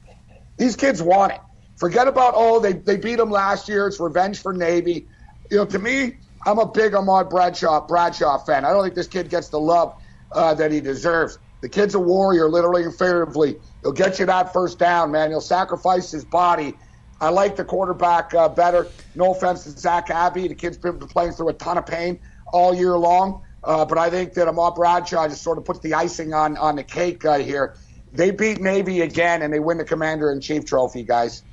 [0.57, 1.39] These kids want it.
[1.75, 3.87] Forget about, oh, they, they beat them last year.
[3.87, 5.07] It's revenge for Navy.
[5.49, 8.65] You know, to me, I'm a big Ahmad Bradshaw, Bradshaw fan.
[8.65, 9.93] I don't think this kid gets the love
[10.31, 11.39] uh, that he deserves.
[11.61, 13.57] The kid's a warrior, literally and figuratively.
[13.81, 15.29] He'll get you that first down, man.
[15.29, 16.75] He'll sacrifice his body.
[17.21, 18.87] I like the quarterback uh, better.
[19.15, 20.49] No offense to Zach Abey.
[20.49, 22.19] The kid's been playing through a ton of pain
[22.51, 23.41] all year long.
[23.63, 26.75] Uh, but I think that Ahmad Bradshaw just sort of puts the icing on, on
[26.75, 27.75] the cake uh, here.
[28.11, 31.43] They beat Navy again, and they win the Commander in Chief trophy, guys.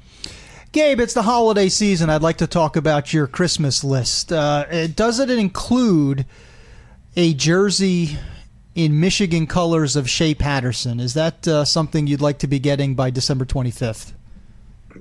[0.72, 2.10] Gabe, it's the holiday season.
[2.10, 4.32] I'd like to talk about your Christmas list.
[4.32, 6.26] Uh, does it include
[7.16, 8.16] a jersey
[8.76, 11.00] in Michigan colors of Shea Patterson?
[11.00, 14.12] Is that uh, something you'd like to be getting by December 25th?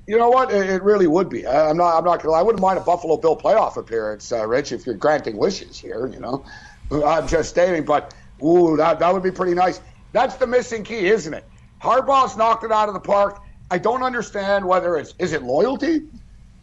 [0.08, 0.52] You know what?
[0.52, 1.46] It really would be.
[1.46, 2.00] I'm not.
[2.00, 2.34] I'm not gonna.
[2.34, 4.72] I wouldn't mind a Buffalo Bill playoff appearance, uh, Rich.
[4.72, 6.44] If you're granting wishes here, you know.
[6.92, 9.82] I'm just stating, but ooh, that that would be pretty nice.
[10.14, 11.44] That's the missing key, isn't it?
[11.82, 13.42] Harbaugh's knocked it out of the park.
[13.72, 16.04] I don't understand whether it's is it loyalty.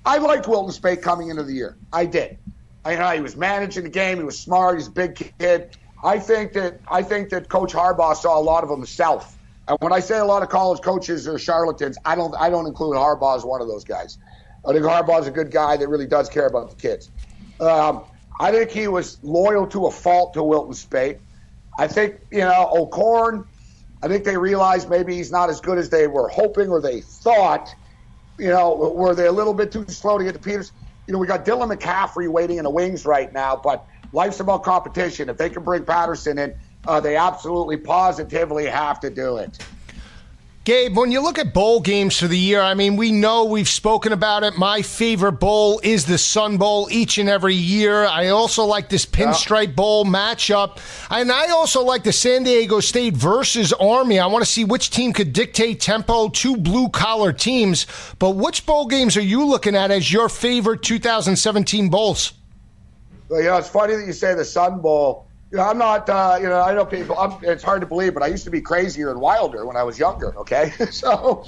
[0.04, 1.76] I liked Wilton Speight coming into the year.
[1.92, 2.38] I did.
[2.84, 4.18] I you know he was managing the game.
[4.18, 4.78] He was smart.
[4.78, 5.76] He's a big kid.
[6.02, 9.36] I think that I think that Coach Harbaugh saw a lot of himself.
[9.68, 12.66] And when I say a lot of college coaches are charlatans, I don't I don't
[12.66, 14.18] include Harbaugh as one of those guys.
[14.64, 17.10] I think Harbaugh's a good guy that really does care about the kids.
[17.60, 18.04] Um,
[18.38, 21.18] I think he was loyal to a fault to Wilton Speight.
[21.78, 23.46] I think you know O'Korn
[24.02, 27.00] I think they realized maybe he's not as good as they were hoping or they
[27.00, 27.74] thought.
[28.38, 30.72] You know, were they a little bit too slow to get to Peters?
[31.06, 34.64] You know, we got Dylan McCaffrey waiting in the wings right now, but life's about
[34.64, 35.28] competition.
[35.28, 36.54] If they can bring Patterson in,
[36.86, 39.58] uh, they absolutely positively have to do it.
[40.66, 43.68] Gabe, when you look at bowl games for the year, I mean, we know we've
[43.68, 44.58] spoken about it.
[44.58, 48.04] My favorite bowl is the Sun Bowl each and every year.
[48.04, 49.72] I also like this Pinstripe yeah.
[49.74, 50.80] Bowl matchup.
[51.08, 54.18] And I also like the San Diego State versus Army.
[54.18, 57.86] I want to see which team could dictate tempo, two blue collar teams.
[58.18, 62.32] But which bowl games are you looking at as your favorite 2017 bowls?
[63.28, 66.48] Well, you know, it's funny that you say the Sun Bowl I'm not, uh, you
[66.48, 69.10] know, I know people, I'm, it's hard to believe, but I used to be crazier
[69.10, 70.72] and wilder when I was younger, okay?
[70.90, 71.44] so,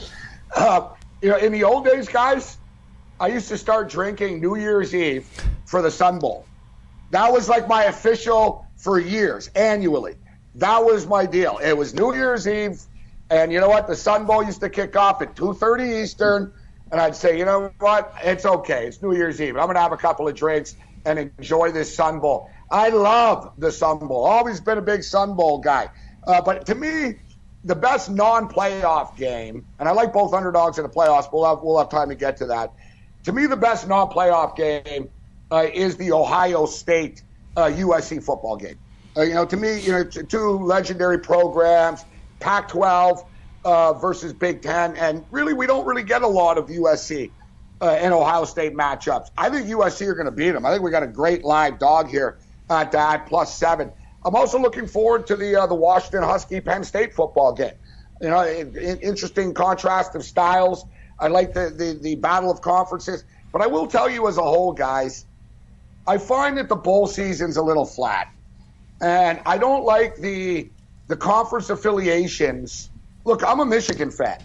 [0.54, 0.88] uh,
[1.22, 2.58] you know, in the old days, guys,
[3.20, 5.26] I used to start drinking New Year's Eve
[5.66, 6.46] for the Sun Bowl.
[7.10, 10.16] That was like my official for years, annually.
[10.54, 11.58] That was my deal.
[11.58, 12.80] It was New Year's Eve,
[13.30, 13.86] and you know what?
[13.86, 16.52] The Sun Bowl used to kick off at 2:30 Eastern,
[16.92, 18.12] and I'd say, you know what?
[18.22, 18.86] It's okay.
[18.86, 19.56] It's New Year's Eve.
[19.56, 22.50] I'm gonna have a couple of drinks and enjoy this Sun Bowl.
[22.70, 24.24] I love the Sun Bowl.
[24.24, 25.88] Always been a big Sun Bowl guy.
[26.26, 27.14] Uh, but to me,
[27.64, 31.32] the best non-playoff game, and I like both underdogs in the playoffs.
[31.32, 32.72] We'll have we'll have time to get to that.
[33.24, 35.08] To me, the best non-playoff game
[35.50, 37.22] uh, is the Ohio State
[37.56, 38.78] uh, USC football game.
[39.16, 42.04] Uh, you know, to me, you know, two legendary programs,
[42.38, 43.26] Pac-12
[43.64, 47.30] uh, versus Big Ten, and really, we don't really get a lot of USC
[47.80, 49.30] uh, and Ohio State matchups.
[49.36, 50.64] I think USC are going to beat them.
[50.64, 52.38] I think we got a great live dog here
[52.70, 53.92] at that plus seven.
[54.24, 57.72] I'm also looking forward to the uh, the Washington Husky Penn State football game.
[58.20, 60.84] You know, interesting contrast of styles.
[61.18, 64.42] I like the, the the battle of conferences, but I will tell you as a
[64.42, 65.24] whole, guys,
[66.06, 68.28] I find that the bowl season's a little flat,
[69.00, 70.70] and I don't like the
[71.06, 72.90] the conference affiliations.
[73.24, 74.40] Look, I'm a Michigan fan.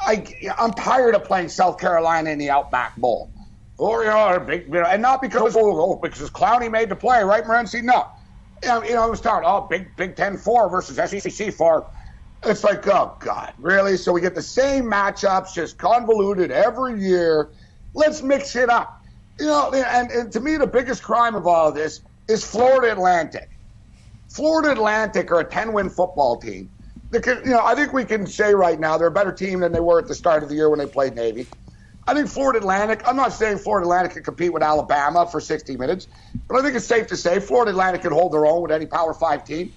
[0.00, 0.24] I
[0.58, 3.30] I'm tired of playing South Carolina in the Outback Bowl,
[3.78, 7.44] or you big, you know and not because oh, because Clowney made the play, right,
[7.44, 7.82] Morency?
[7.82, 8.06] No,
[8.62, 9.44] you know, you know, it was tired.
[9.44, 11.90] Oh, Big Big Ten four versus SEC four.
[12.44, 13.96] It's like, oh God, really?
[13.96, 17.50] So we get the same matchups, just convoluted every year.
[17.94, 19.00] Let's mix it up.
[19.40, 22.92] You know, and, and to me, the biggest crime of all of this is Florida
[22.92, 23.48] Atlantic.
[24.28, 26.70] Florida Atlantic are a 10 win football team.
[27.12, 29.72] Can, you know, I think we can say right now they're a better team than
[29.72, 31.46] they were at the start of the year when they played Navy.
[32.06, 35.76] I think Florida Atlantic, I'm not saying Florida Atlantic can compete with Alabama for 60
[35.76, 36.06] minutes,
[36.48, 38.86] but I think it's safe to say Florida Atlantic can hold their own with any
[38.86, 39.72] Power 5 team.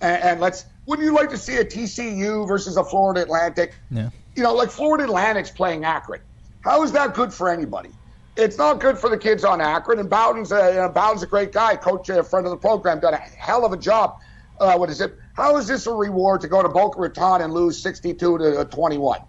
[0.00, 3.74] And, and let's, wouldn't you like to see a TCU versus a Florida Atlantic?
[3.90, 4.10] Yeah.
[4.36, 6.20] You know, like Florida Atlantic's playing Akron.
[6.60, 7.90] How is that good for anybody?
[8.36, 9.98] It's not good for the kids on Akron.
[9.98, 13.00] And Bowden's a, you know, Bowden's a great guy, coach, a friend of the program,
[13.00, 14.18] done a hell of a job.
[14.58, 15.14] Uh, what is it?
[15.34, 19.20] How is this a reward to go to Boca Raton and lose 62 to 21?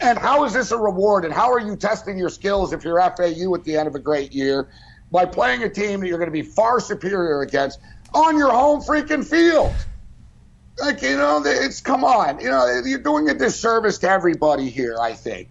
[0.00, 1.24] And how is this a reward?
[1.24, 3.98] And how are you testing your skills if you're FAU at the end of a
[3.98, 4.68] great year
[5.10, 7.80] by playing a team that you're going to be far superior against
[8.14, 9.74] on your home freaking field?
[10.78, 12.40] Like, you know, it's come on.
[12.40, 15.48] You know, you're doing a disservice to everybody here, I think.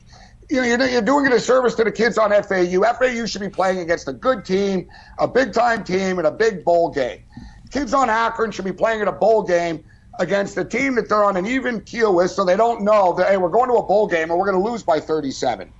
[0.49, 2.81] You know, you're, you're doing a disservice to the kids on FAU.
[2.93, 4.87] FAU should be playing against a good team,
[5.19, 7.23] a big time team, and a big bowl game.
[7.71, 9.83] Kids on Akron should be playing in a bowl game
[10.19, 13.29] against a team that they're on an even keel with, so they don't know that
[13.29, 15.71] hey, we're going to a bowl game and we're going to lose by 37.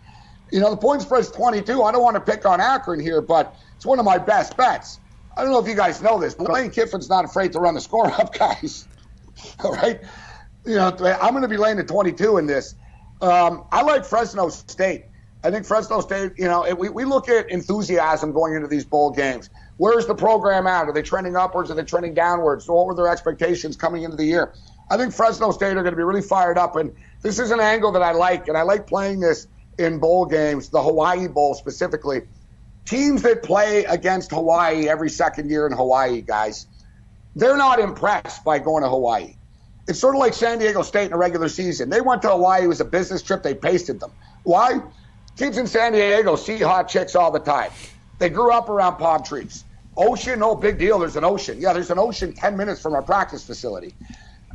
[0.52, 1.84] You know, the point spread's 22.
[1.84, 5.00] I don't want to pick on Akron here, but it's one of my best bets.
[5.36, 7.76] I don't know if you guys know this, but Lane Kiffin's not afraid to run
[7.76, 8.88] the score up, guys.
[9.64, 10.02] All right,
[10.66, 10.88] you know,
[11.22, 12.76] I'm going to be laying the 22 in this.
[13.22, 15.06] Um, I like Fresno State.
[15.44, 19.12] I think Fresno State, you know, we, we look at enthusiasm going into these bowl
[19.12, 19.50] games.
[19.78, 20.88] Where's the program at?
[20.88, 21.70] Are they trending upwards?
[21.70, 22.66] Are they trending downwards?
[22.66, 24.54] So what were their expectations coming into the year?
[24.90, 26.76] I think Fresno State are going to be really fired up.
[26.76, 28.48] And this is an angle that I like.
[28.48, 29.48] And I like playing this
[29.78, 32.22] in bowl games, the Hawaii Bowl specifically.
[32.86, 36.68] Teams that play against Hawaii every second year in Hawaii, guys,
[37.36, 39.36] they're not impressed by going to Hawaii.
[39.88, 41.90] It's sort of like San Diego State in a regular season.
[41.90, 42.64] They went to Hawaii.
[42.64, 43.44] It was a business trip.
[43.44, 44.12] They pasted them.
[44.44, 44.82] Why?
[45.38, 47.72] Kids in San Diego see hot chicks all the time.
[48.20, 49.64] They grew up around palm trees.
[49.98, 51.00] Ocean, no big deal.
[51.00, 51.60] There's an ocean.
[51.60, 53.96] Yeah, there's an ocean 10 minutes from our practice facility.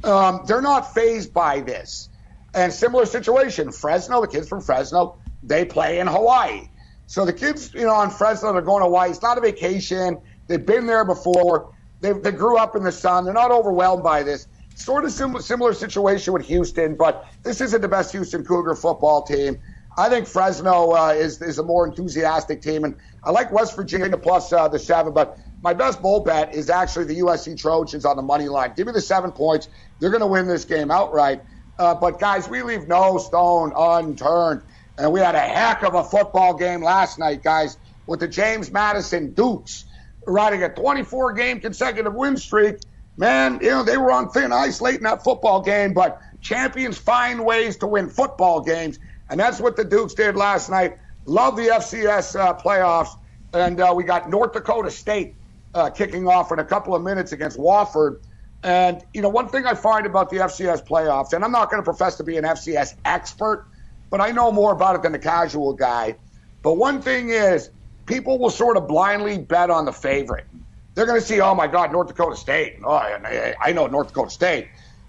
[0.04, 2.08] Um, they're not phased by this.
[2.54, 6.68] And similar situation, Fresno, the kids from Fresno, they play in Hawaii.
[7.06, 9.10] So the kids, you know, on Fresno, they're going to Hawaii.
[9.10, 10.18] It's not a vacation.
[10.46, 11.74] They've been there before.
[12.00, 13.24] They, they grew up in the sun.
[13.24, 14.46] They're not overwhelmed by this.
[14.74, 19.22] Sort of sim- similar situation with Houston, but this isn't the best Houston Cougar football
[19.22, 19.58] team.
[19.96, 24.16] I think Fresno uh, is is a more enthusiastic team, and I like West Virginia
[24.16, 25.12] plus uh, the seven.
[25.12, 28.72] But my best bowl bet is actually the USC Trojans on the money line.
[28.76, 29.68] Give me the seven points.
[30.00, 31.42] They're going to win this game outright.
[31.78, 34.62] Uh, but guys, we leave no stone unturned,
[34.98, 38.70] and we had a heck of a football game last night, guys, with the James
[38.70, 39.84] Madison Dukes
[40.26, 42.76] riding a 24 game consecutive win streak.
[43.16, 46.98] Man, you know they were on thin ice late in that football game, but champions
[46.98, 48.98] find ways to win football games.
[49.28, 50.98] And that's what the Dukes did last night.
[51.26, 53.10] Love the FCS uh, playoffs.
[53.52, 55.36] And uh, we got North Dakota State
[55.74, 58.16] uh, kicking off in a couple of minutes against Wofford.
[58.62, 61.80] And, you know, one thing I find about the FCS playoffs, and I'm not going
[61.80, 63.66] to profess to be an FCS expert,
[64.10, 66.16] but I know more about it than the casual guy.
[66.62, 67.70] But one thing is,
[68.06, 70.46] people will sort of blindly bet on the favorite.
[70.94, 72.74] They're going to see, oh my God, North Dakota State.
[72.84, 74.68] Oh, I know North Dakota State.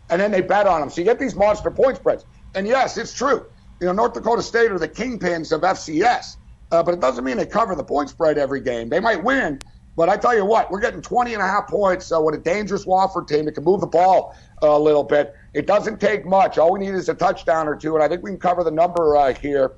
[0.10, 0.90] And then they bet on them.
[0.90, 2.26] So you get these monster point spreads.
[2.56, 3.46] And yes, it's true
[3.84, 6.38] you know, North Dakota State are the kingpins of FCS.
[6.72, 8.88] uh, but it doesn't mean they cover the point spread every game.
[8.88, 9.60] They might win,
[9.98, 12.38] but I tell you what, we're getting 20 and a half points uh, with a
[12.38, 15.36] dangerous Wofford team that can move the ball a little bit.
[15.54, 16.58] It doesn't take much.
[16.58, 18.72] All we need is a touchdown or two, and I think we can cover the
[18.72, 19.74] number uh, here.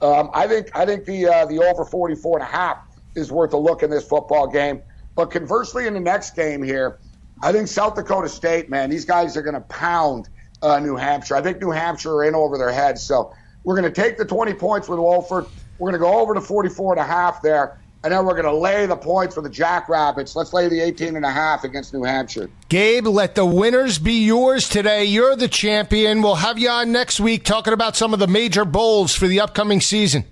[0.00, 2.78] Um, I think I think the uh, the over 44 and a half
[3.14, 4.82] is worth a look in this football game.
[5.14, 6.98] But conversely, in the next game here,
[7.42, 10.30] I think South Dakota State, man, these guys are going to pound
[10.62, 11.36] uh, New Hampshire.
[11.36, 13.02] I think New Hampshire are in over their heads.
[13.02, 13.34] So
[13.64, 15.48] we're going to take the 20 points with Wofford.
[15.78, 18.44] We're going to go over to 44 and a half there and then we're going
[18.44, 20.34] to lay the points for the Jackrabbits.
[20.34, 22.48] Let's lay the 18 and a half against New Hampshire.
[22.68, 25.04] Gabe, let the winners be yours today.
[25.04, 26.22] You're the champion.
[26.22, 29.40] We'll have you on next week talking about some of the major bowls for the
[29.40, 30.24] upcoming season.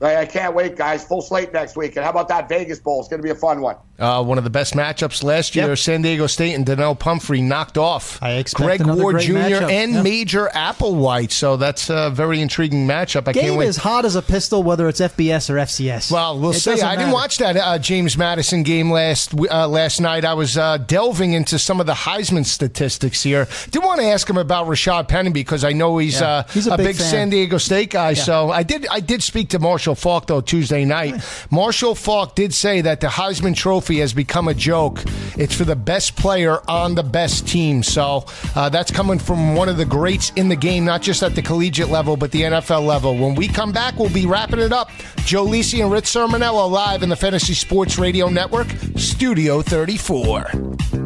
[0.00, 1.04] I can't wait, guys.
[1.04, 1.96] Full slate next week.
[1.96, 3.00] And how about that Vegas Bowl?
[3.00, 3.76] It's going to be a fun one.
[3.98, 5.68] Uh, one of the best matchups last year.
[5.68, 5.78] Yep.
[5.78, 9.32] San Diego State and Donnel Pumphrey knocked off I Greg Ward Jr.
[9.32, 9.70] Matchup.
[9.70, 10.04] and yep.
[10.04, 11.30] Major Applewhite.
[11.30, 13.26] So that's a very intriguing matchup.
[13.26, 13.68] I Game can't wait.
[13.68, 16.12] is hot as a pistol, whether it's FBS or FCS.
[16.12, 16.82] Well, we'll it see.
[16.82, 20.26] I didn't watch that uh, James Madison game last uh, last night.
[20.26, 23.48] I was uh, delving into some of the Heisman statistics here.
[23.70, 26.44] Did want to ask him about Rashad Penny because I know he's, yeah.
[26.50, 28.10] he's a, a big, big San Diego State guy.
[28.10, 28.22] Yeah.
[28.22, 31.14] So I did I did speak to Marshall Faulk though Tuesday night.
[31.50, 35.02] Marshall Faulk did say that the Heisman Trophy has become a joke.
[35.36, 37.82] It's for the best player on the best team.
[37.82, 38.24] So
[38.54, 41.42] uh, that's coming from one of the greats in the game, not just at the
[41.42, 43.16] collegiate level, but the NFL level.
[43.16, 44.90] When we come back, we'll be wrapping it up.
[45.24, 51.05] Joe Lisi and Rich Cirminiello live in the Fantasy Sports Radio Network, Studio 34.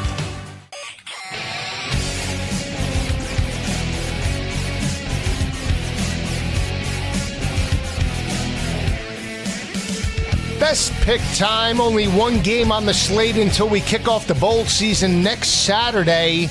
[10.61, 11.81] Best pick time.
[11.81, 16.49] Only one game on the slate until we kick off the bowl season next Saturday.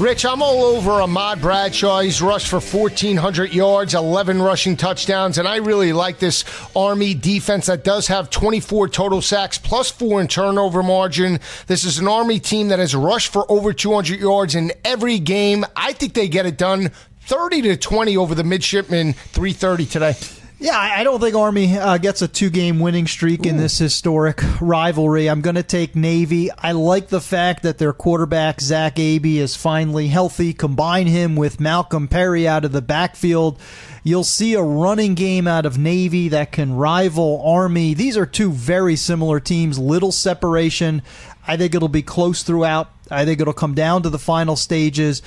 [0.00, 2.00] Rich, I'm all over Ahmad Bradshaw.
[2.00, 6.44] He's rushed for 1,400 yards, 11 rushing touchdowns, and I really like this
[6.74, 11.38] Army defense that does have 24 total sacks plus four in turnover margin.
[11.68, 15.64] This is an Army team that has rushed for over 200 yards in every game.
[15.76, 16.90] I think they get it done
[17.20, 20.16] 30 to 20 over the midshipmen, 330 today.
[20.58, 23.48] Yeah, I don't think Army uh, gets a two game winning streak Ooh.
[23.50, 25.28] in this historic rivalry.
[25.28, 26.50] I'm going to take Navy.
[26.50, 30.54] I like the fact that their quarterback, Zach Abey, is finally healthy.
[30.54, 33.60] Combine him with Malcolm Perry out of the backfield.
[34.02, 37.92] You'll see a running game out of Navy that can rival Army.
[37.92, 41.02] These are two very similar teams, little separation.
[41.46, 42.90] I think it'll be close throughout.
[43.10, 45.20] I think it'll come down to the final stages.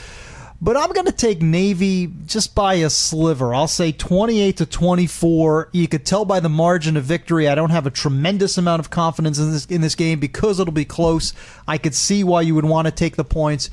[0.62, 3.56] But I'm going to take Navy just by a sliver.
[3.56, 5.70] I'll say 28 to 24.
[5.72, 7.48] You could tell by the margin of victory.
[7.48, 10.74] I don't have a tremendous amount of confidence in this in this game because it'll
[10.74, 11.34] be close.
[11.66, 13.70] I could see why you would want to take the points.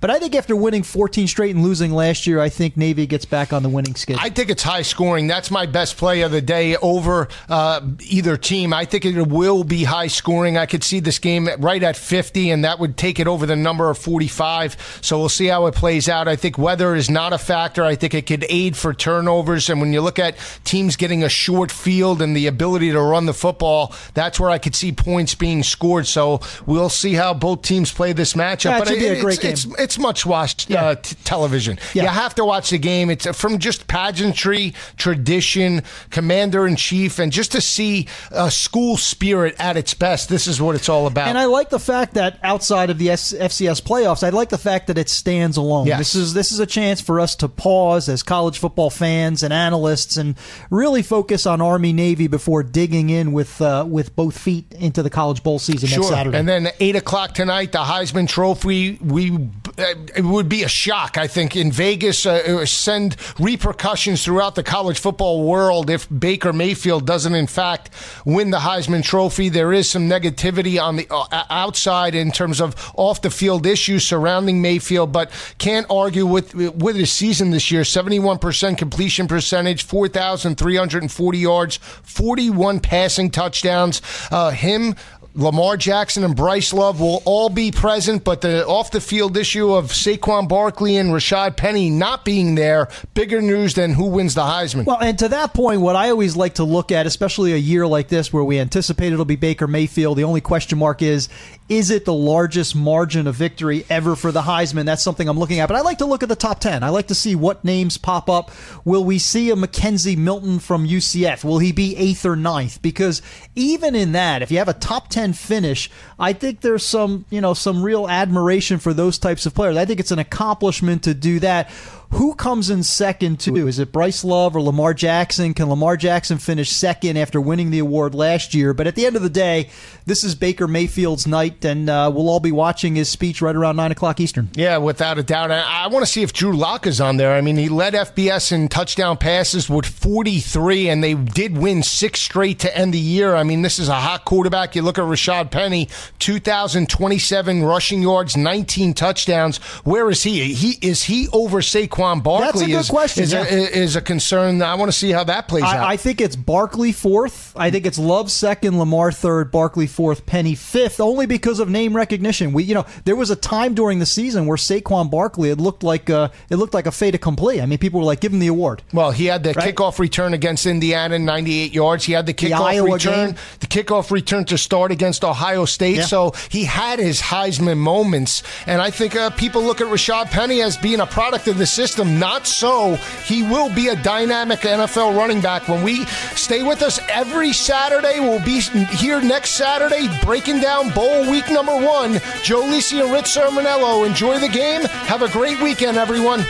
[0.00, 3.24] But I think after winning 14 straight and losing last year, I think Navy gets
[3.24, 4.16] back on the winning skid.
[4.20, 5.26] I think it's high scoring.
[5.26, 8.72] That's my best play of the day over uh, either team.
[8.72, 10.56] I think it will be high scoring.
[10.56, 13.56] I could see this game right at 50, and that would take it over the
[13.56, 15.00] number of 45.
[15.02, 16.28] So we'll see how it plays out.
[16.28, 17.82] I think weather is not a factor.
[17.82, 19.68] I think it could aid for turnovers.
[19.68, 23.26] And when you look at teams getting a short field and the ability to run
[23.26, 26.06] the football, that's where I could see points being scored.
[26.06, 28.76] So we'll see how both teams play this matchup.
[28.76, 29.72] It but should it, be a great it's, game.
[29.72, 30.84] It's, it's much watched yeah.
[30.84, 31.78] uh, t- television.
[31.94, 32.02] Yeah.
[32.02, 33.10] You have to watch the game.
[33.10, 39.54] It's from just pageantry, tradition, commander in chief, and just to see a school spirit
[39.60, 40.28] at its best.
[40.28, 41.28] This is what it's all about.
[41.28, 44.58] And I like the fact that outside of the S- FCS playoffs, I like the
[44.58, 45.86] fact that it stands alone.
[45.86, 45.98] Yes.
[45.98, 49.52] This is this is a chance for us to pause as college football fans and
[49.52, 50.36] analysts and
[50.70, 55.10] really focus on Army Navy before digging in with uh, with both feet into the
[55.10, 55.98] college bowl season sure.
[55.98, 56.38] next Saturday.
[56.38, 58.98] And then eight o'clock tonight, the Heisman Trophy.
[59.00, 59.30] We
[59.78, 62.26] it would be a shock, I think, in Vegas.
[62.26, 67.90] Uh, send repercussions throughout the college football world if Baker Mayfield doesn't, in fact,
[68.24, 69.48] win the Heisman Trophy.
[69.48, 74.04] There is some negativity on the uh, outside in terms of off the field issues
[74.04, 77.84] surrounding Mayfield, but can't argue with with his season this year.
[77.84, 83.30] Seventy one percent completion percentage, four thousand three hundred and forty yards, forty one passing
[83.30, 84.02] touchdowns.
[84.30, 84.94] Uh, him
[85.38, 89.72] Lamar Jackson and Bryce Love will all be present, but the off the field issue
[89.72, 94.40] of Saquon Barkley and Rashad Penny not being there, bigger news than who wins the
[94.40, 94.84] Heisman.
[94.84, 97.86] Well, and to that point, what I always like to look at, especially a year
[97.86, 101.28] like this where we anticipate it'll be Baker Mayfield, the only question mark is
[101.68, 104.86] is it the largest margin of victory ever for the Heisman?
[104.86, 105.68] That's something I'm looking at.
[105.68, 106.82] But I like to look at the top 10.
[106.82, 108.50] I like to see what names pop up.
[108.84, 111.44] Will we see a McKenzie Milton from UCF?
[111.44, 112.80] Will he be eighth or ninth?
[112.80, 113.20] Because
[113.54, 117.42] even in that, if you have a top 10 finish, I think there's some, you
[117.42, 119.76] know, some real admiration for those types of players.
[119.76, 121.70] I think it's an accomplishment to do that.
[122.12, 123.68] Who comes in second too?
[123.68, 125.52] Is it Bryce Love or Lamar Jackson?
[125.52, 128.72] Can Lamar Jackson finish second after winning the award last year?
[128.72, 129.68] But at the end of the day,
[130.06, 133.76] this is Baker Mayfield's night, and uh, we'll all be watching his speech right around
[133.76, 134.48] nine o'clock Eastern.
[134.54, 135.50] Yeah, without a doubt.
[135.50, 137.34] I, I want to see if Drew Lock is on there.
[137.34, 142.20] I mean, he led FBS in touchdown passes with 43, and they did win six
[142.20, 143.34] straight to end the year.
[143.34, 144.74] I mean, this is a hot quarterback.
[144.74, 145.90] You look at Rashad Penny,
[146.20, 149.58] 2,027 rushing yards, 19 touchdowns.
[149.84, 150.54] Where is he?
[150.54, 152.46] He is he over Saquon Barkley?
[152.46, 153.44] That's a good is, question, Is, yeah.
[153.44, 154.62] a, is a concern.
[154.62, 155.76] I want to see how that plays out.
[155.76, 157.52] I, I think it's Barkley fourth.
[157.56, 161.94] I think it's Love second, Lamar third, Barkley fourth, Penny fifth, only because of name
[161.94, 162.52] recognition.
[162.52, 165.82] We, you know, there was a time during the season where Saquon Barkley it looked
[165.82, 167.60] like uh, it looked like a fait accompli.
[167.60, 169.74] I mean, people were like, "Give him the award." Well, he had the Right?
[169.74, 172.04] kickoff return against Indiana, 98 yards.
[172.04, 173.36] He had the kickoff Iowa return, game.
[173.60, 175.96] the kickoff return to start against Ohio State.
[175.96, 176.02] Yeah.
[176.04, 180.60] So he had his Heisman moments, and I think uh, people look at Rashad Penny
[180.62, 182.18] as being a product of the system.
[182.18, 182.96] Not so.
[183.24, 185.68] He will be a dynamic NFL running back.
[185.68, 186.04] When we
[186.36, 191.74] stay with us every Saturday, we'll be here next Saturday breaking down bowl week number
[191.74, 192.20] one.
[192.42, 194.06] Joe Lisi and Rich Cirminiello.
[194.06, 194.82] Enjoy the game.
[194.82, 196.44] Have a great weekend, everyone.